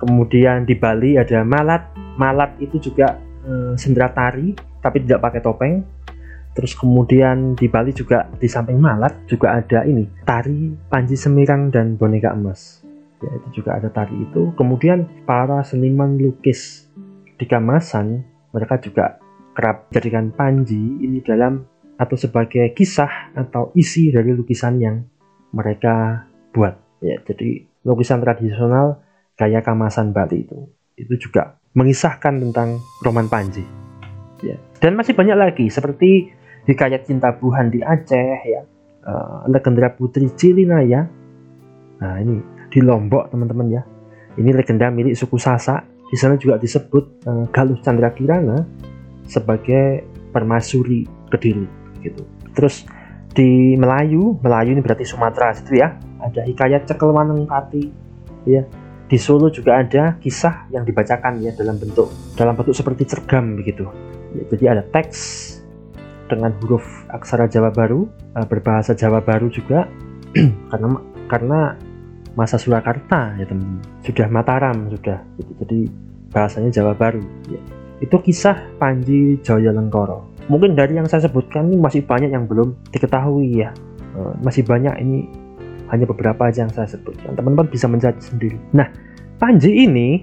Kemudian 0.00 0.66
di 0.66 0.74
Bali 0.74 1.14
ada 1.20 1.46
Malat. 1.46 1.94
Malat 2.18 2.58
itu 2.58 2.80
juga 2.90 3.20
uh, 3.46 3.76
sendera 3.76 4.10
tari 4.10 4.56
tapi 4.80 5.04
tidak 5.04 5.20
pakai 5.22 5.40
topeng. 5.44 5.74
Terus 6.52 6.76
kemudian 6.76 7.56
di 7.56 7.68
Bali 7.68 7.92
juga 7.92 8.28
di 8.36 8.48
samping 8.48 8.80
Malat 8.80 9.28
juga 9.28 9.56
ada 9.60 9.84
ini 9.84 10.08
tari 10.24 10.72
Panji 10.88 11.14
Semirang 11.14 11.68
dan 11.68 11.94
boneka 12.00 12.32
emas. 12.32 12.80
Ya 13.22 13.30
itu 13.38 13.62
juga 13.62 13.78
ada 13.78 13.88
tari 13.92 14.16
itu. 14.18 14.50
Kemudian 14.58 15.06
para 15.28 15.62
seniman 15.62 16.18
lukis 16.18 16.90
di 17.38 17.46
Kamasan 17.46 18.26
mereka 18.52 18.76
juga 18.82 19.22
kerap 19.56 19.88
jadikan 19.92 20.32
Panji 20.32 21.00
ini 21.00 21.22
dalam 21.24 21.71
atau 22.00 22.16
sebagai 22.16 22.72
kisah 22.72 23.34
atau 23.36 23.70
isi 23.76 24.10
dari 24.10 24.32
lukisan 24.32 24.80
yang 24.80 25.04
mereka 25.52 26.26
buat. 26.50 26.74
Ya 27.02 27.18
jadi 27.22 27.66
lukisan 27.84 28.22
tradisional 28.22 29.02
gaya 29.36 29.60
kamasan 29.60 30.14
Bali 30.14 30.46
itu. 30.46 30.70
Itu 30.96 31.14
juga 31.18 31.58
mengisahkan 31.74 32.38
tentang 32.38 32.78
roman 33.02 33.26
Panji. 33.26 33.64
Ya. 34.42 34.58
Dan 34.82 34.98
masih 34.98 35.14
banyak 35.14 35.36
lagi 35.38 35.66
seperti 35.70 36.30
Hikayat 36.66 37.06
Cinta 37.06 37.34
Buhan 37.34 37.70
di 37.70 37.82
Aceh 37.82 38.38
ya. 38.46 38.62
Uh, 39.02 39.42
Legenda 39.50 39.90
Putri 39.90 40.30
Cilinaya. 40.38 41.10
Nah 41.98 42.14
ini 42.22 42.38
di 42.70 42.78
Lombok 42.82 43.34
teman-teman 43.34 43.66
ya. 43.70 43.82
Ini 44.32 44.48
legenda 44.54 44.88
milik 44.88 45.12
suku 45.12 45.36
Sasak. 45.36 45.84
Di 46.08 46.16
sana 46.16 46.36
juga 46.36 46.56
disebut 46.60 47.24
uh, 47.24 47.44
Galuh 47.50 47.80
Chandra 47.80 48.12
Kirana 48.12 48.64
sebagai 49.26 50.04
permasuri 50.32 51.08
Kediri 51.32 51.81
gitu. 52.02 52.22
Terus 52.52 52.84
di 53.32 53.78
Melayu, 53.80 54.36
Melayu 54.44 54.76
ini 54.76 54.82
berarti 54.84 55.08
Sumatera 55.08 55.56
situ 55.56 55.80
ya. 55.80 55.96
Ada 56.22 56.44
hikayat 56.46 56.84
cekel 56.86 57.10
maneng 57.10 57.48
pati 57.48 57.88
ya. 58.44 58.66
Di 59.08 59.20
Solo 59.20 59.52
juga 59.52 59.76
ada 59.76 60.16
kisah 60.16 60.72
yang 60.72 60.88
dibacakan 60.88 61.36
ya 61.44 61.52
dalam 61.52 61.76
bentuk 61.76 62.08
dalam 62.32 62.56
bentuk 62.56 62.72
seperti 62.72 63.04
cergam 63.08 63.60
begitu. 63.60 63.84
Ya, 64.32 64.42
jadi 64.48 64.64
ada 64.78 64.82
teks 64.88 65.20
dengan 66.32 66.56
huruf 66.64 66.84
aksara 67.12 67.44
Jawa 67.44 67.68
Baru, 67.68 68.08
eh, 68.08 68.46
berbahasa 68.48 68.96
Jawa 68.96 69.20
Baru 69.20 69.52
juga 69.52 69.84
karena 70.72 70.88
karena 71.28 71.60
masa 72.32 72.56
Surakarta 72.56 73.36
ya 73.36 73.44
teman 73.44 73.84
sudah 74.00 74.26
Mataram 74.32 74.88
sudah 74.88 75.20
gitu. 75.36 75.52
jadi 75.60 75.78
bahasanya 76.32 76.72
Jawa 76.72 76.96
Baru 76.96 77.20
ya. 77.52 77.60
itu 78.00 78.16
kisah 78.24 78.56
Panji 78.80 79.36
Jaya 79.44 79.68
Lengkoro 79.68 80.31
mungkin 80.46 80.74
dari 80.74 80.98
yang 80.98 81.06
saya 81.06 81.26
sebutkan 81.26 81.70
ini 81.70 81.78
masih 81.78 82.02
banyak 82.06 82.30
yang 82.32 82.46
belum 82.46 82.74
diketahui 82.90 83.62
ya. 83.62 83.70
Uh, 84.12 84.36
masih 84.44 84.62
banyak 84.66 84.92
ini 85.00 85.24
hanya 85.88 86.04
beberapa 86.08 86.48
aja 86.48 86.64
yang 86.64 86.72
saya 86.72 86.88
sebutkan 86.88 87.36
teman-teman 87.36 87.68
bisa 87.68 87.88
mencari 87.88 88.20
sendiri. 88.20 88.56
Nah 88.72 88.88
Panji 89.42 89.74
ini 89.74 90.22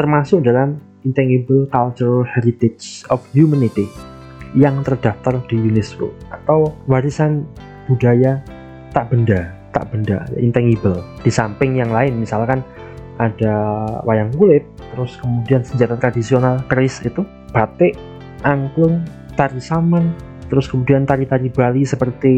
termasuk 0.00 0.40
dalam 0.40 0.80
Intangible 1.04 1.68
Cultural 1.68 2.24
Heritage 2.24 3.04
of 3.12 3.20
Humanity 3.36 3.84
yang 4.56 4.80
terdaftar 4.80 5.44
di 5.44 5.60
UNESCO 5.60 6.08
atau 6.32 6.72
warisan 6.88 7.44
budaya 7.84 8.40
tak 8.96 9.12
benda 9.12 9.52
tak 9.76 9.92
benda 9.92 10.24
intangible. 10.40 11.04
Di 11.20 11.28
samping 11.28 11.76
yang 11.76 11.92
lain 11.92 12.16
misalkan 12.16 12.64
ada 13.20 13.84
wayang 14.08 14.32
kulit 14.32 14.64
terus 14.96 15.20
kemudian 15.20 15.60
senjata 15.60 16.00
tradisional 16.00 16.64
keris 16.64 17.04
itu 17.04 17.28
batik 17.52 17.92
angklung 18.40 19.04
tari 19.36 19.60
saman 19.60 20.16
terus 20.46 20.70
kemudian 20.70 21.04
tari-tari 21.04 21.50
Bali 21.50 21.82
seperti 21.82 22.34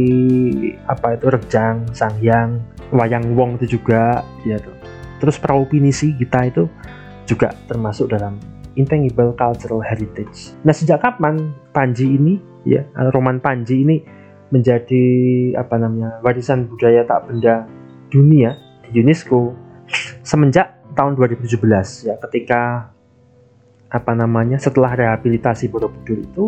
apa 0.88 1.20
itu 1.20 1.28
rejang, 1.28 1.84
sangyang, 1.92 2.56
wayang 2.88 3.36
wong 3.36 3.60
itu 3.60 3.78
juga 3.78 4.24
ya 4.48 4.56
tuh. 4.56 4.72
Terus 5.20 5.36
perahu 5.36 5.68
pinisi 5.68 6.16
kita 6.16 6.48
itu 6.48 6.64
juga 7.28 7.52
termasuk 7.68 8.08
dalam 8.08 8.40
intangible 8.80 9.36
cultural 9.36 9.84
heritage. 9.84 10.56
Nah, 10.64 10.72
sejak 10.72 11.04
kapan 11.04 11.52
Panji 11.74 12.16
ini 12.16 12.40
ya, 12.64 12.86
roman 13.12 13.42
Panji 13.42 13.84
ini 13.84 13.96
menjadi 14.48 15.04
apa 15.60 15.76
namanya? 15.76 16.24
warisan 16.24 16.64
budaya 16.64 17.04
tak 17.04 17.28
benda 17.28 17.68
dunia 18.08 18.56
di 18.88 19.04
UNESCO 19.04 19.52
semenjak 20.24 20.80
tahun 20.96 21.14
2017 21.20 22.08
ya 22.08 22.16
ketika 22.28 22.88
apa 23.88 24.12
namanya 24.12 24.56
setelah 24.60 24.92
rehabilitasi 24.96 25.68
Borobudur 25.68 26.18
itu 26.20 26.44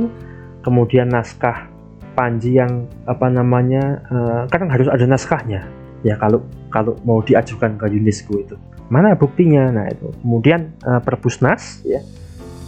kemudian 0.64 1.09
naskah 1.11 1.68
Panji 2.11 2.59
yang 2.59 2.90
apa 3.07 3.31
namanya 3.31 4.03
uh, 4.11 4.42
kan 4.51 4.66
harus 4.66 4.90
ada 4.90 5.07
naskahnya. 5.07 5.62
Ya 6.03 6.18
kalau 6.18 6.42
kalau 6.68 6.99
mau 7.07 7.23
diajukan 7.23 7.79
ke 7.79 7.87
UNESCO 7.87 8.35
itu. 8.42 8.57
Mana 8.90 9.14
buktinya? 9.14 9.70
Nah 9.70 9.87
itu. 9.88 10.11
Kemudian 10.20 10.75
uh, 10.85 10.99
Perbusnas 11.01 11.87
ya 11.87 12.03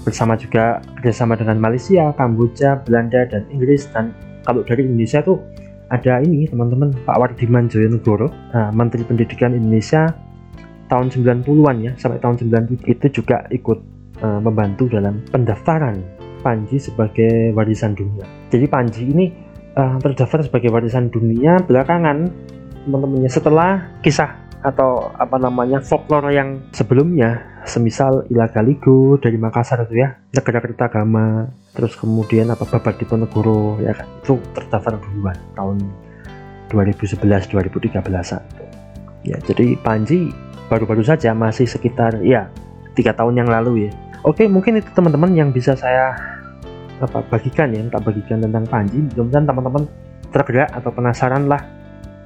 bersama 0.07 0.39
juga 0.39 0.79
kerjasama 0.99 1.35
dengan 1.35 1.59
Malaysia, 1.59 2.15
Kamboja, 2.15 2.87
Belanda 2.87 3.27
dan 3.27 3.45
Inggris. 3.51 3.91
Dan 3.91 4.15
kalau 4.47 4.63
dari 4.63 4.87
Indonesia 4.87 5.21
tuh 5.27 5.43
ada 5.91 6.23
ini 6.23 6.49
teman-teman 6.49 6.95
Pak 7.05 7.17
Wardiman 7.19 7.69
Joyonegoro 7.69 8.31
uh, 8.31 8.71
Menteri 8.73 9.05
Pendidikan 9.05 9.53
Indonesia 9.53 10.09
tahun 10.89 11.13
90-an 11.13 11.77
ya 11.83 11.93
sampai 12.01 12.21
tahun 12.21 12.41
97 12.41 12.89
itu 12.89 13.07
juga 13.21 13.45
ikut 13.53 13.79
uh, 14.25 14.41
membantu 14.41 14.89
dalam 14.89 15.21
pendaftaran 15.29 16.22
Panji 16.43 16.83
sebagai 16.83 17.55
warisan 17.55 17.95
dunia. 17.95 18.27
Jadi 18.51 18.67
Panji 18.67 19.03
ini 19.09 19.27
uh, 19.79 19.97
terdaftar 20.03 20.45
sebagai 20.45 20.69
warisan 20.75 21.09
dunia 21.09 21.63
belakangan 21.63 22.29
teman-temannya 22.85 23.31
setelah 23.31 23.71
kisah 24.03 24.43
atau 24.63 25.11
apa 25.19 25.39
namanya 25.43 25.83
folklore 25.83 26.31
yang 26.31 26.63
sebelumnya 26.71 27.63
semisal 27.67 28.27
Ilagaligo 28.31 29.19
dari 29.19 29.35
Makassar 29.35 29.87
itu 29.87 30.03
ya 30.03 30.15
negara 30.31 30.63
Kertagama 30.63 31.51
terus 31.75 31.99
kemudian 31.99 32.51
apa 32.51 32.63
Babat 32.67 32.99
Diponegoro 33.03 33.83
ya 33.83 33.91
kan 33.91 34.07
itu 34.23 34.39
terdaftar 34.55 35.03
duluan 35.03 35.35
tahun 35.59 35.83
2011 36.71 37.27
2013 37.51 39.27
ya 39.27 39.37
jadi 39.43 39.67
Panji 39.83 40.31
baru-baru 40.71 41.03
saja 41.03 41.35
masih 41.35 41.67
sekitar 41.67 42.23
ya 42.23 42.47
tiga 42.95 43.19
tahun 43.19 43.43
yang 43.43 43.51
lalu 43.51 43.91
ya 43.91 43.93
Oke, 44.23 44.47
mungkin 44.47 44.79
itu 44.79 44.87
teman-teman 44.95 45.35
yang 45.35 45.51
bisa 45.51 45.75
saya 45.75 46.15
apa 47.01 47.25
bagikan 47.31 47.73
ya, 47.73 47.81
tak 47.89 48.03
bagikan 48.05 48.43
tentang 48.43 48.65
Panji. 48.69 48.99
Mudah-mudahan 49.01 49.47
teman-teman 49.49 49.83
tergerak 50.33 50.71
atau 50.75 50.91
penasaran 50.93 51.45
lah 51.49 51.63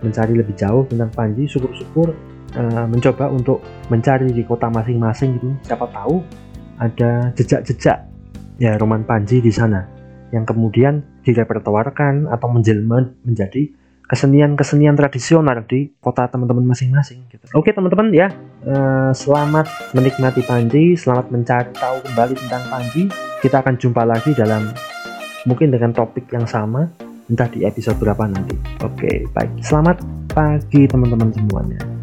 mencari 0.02 0.34
lebih 0.34 0.54
jauh 0.58 0.82
tentang 0.88 1.10
Panji. 1.12 1.46
Syukur-syukur 1.46 2.16
uh, 2.56 2.86
mencoba 2.88 3.30
untuk 3.30 3.62
mencari 3.92 4.32
di 4.32 4.42
kota 4.42 4.66
masing-masing 4.72 5.38
gitu. 5.38 5.48
Siapa 5.62 5.86
tahu 5.92 6.24
ada 6.80 7.30
jejak-jejak 7.36 7.98
ya 8.56 8.72
roman 8.80 9.04
Panji 9.04 9.44
di 9.44 9.52
sana 9.52 9.84
yang 10.34 10.42
kemudian 10.42 11.00
direpertoarkan 11.22 12.28
atau 12.28 12.48
menjelma 12.50 13.06
menjadi 13.22 13.70
kesenian-kesenian 14.06 14.94
tradisional 14.94 15.66
di 15.66 15.90
kota 15.98 16.30
teman-teman 16.30 16.62
masing-masing 16.62 17.26
gitu. 17.30 17.44
Oke 17.58 17.74
teman-teman 17.74 18.14
ya, 18.14 18.30
uh, 18.66 19.10
selamat 19.10 19.66
menikmati 19.98 20.46
Panji, 20.46 20.94
selamat 20.94 21.34
mencari 21.34 21.70
tahu 21.74 21.96
kembali 22.06 22.34
tentang 22.38 22.62
Panji. 22.70 23.10
Kita 23.42 23.60
akan 23.62 23.74
jumpa 23.76 24.02
lagi 24.06 24.30
dalam 24.32 24.70
mungkin 25.44 25.74
dengan 25.74 25.90
topik 25.90 26.30
yang 26.30 26.46
sama, 26.46 26.86
entah 27.26 27.50
di 27.50 27.66
episode 27.66 27.98
berapa 27.98 28.26
nanti. 28.30 28.54
Oke, 28.82 29.26
baik. 29.34 29.62
Selamat 29.62 30.02
pagi 30.30 30.86
teman-teman 30.86 31.30
semuanya. 31.34 31.95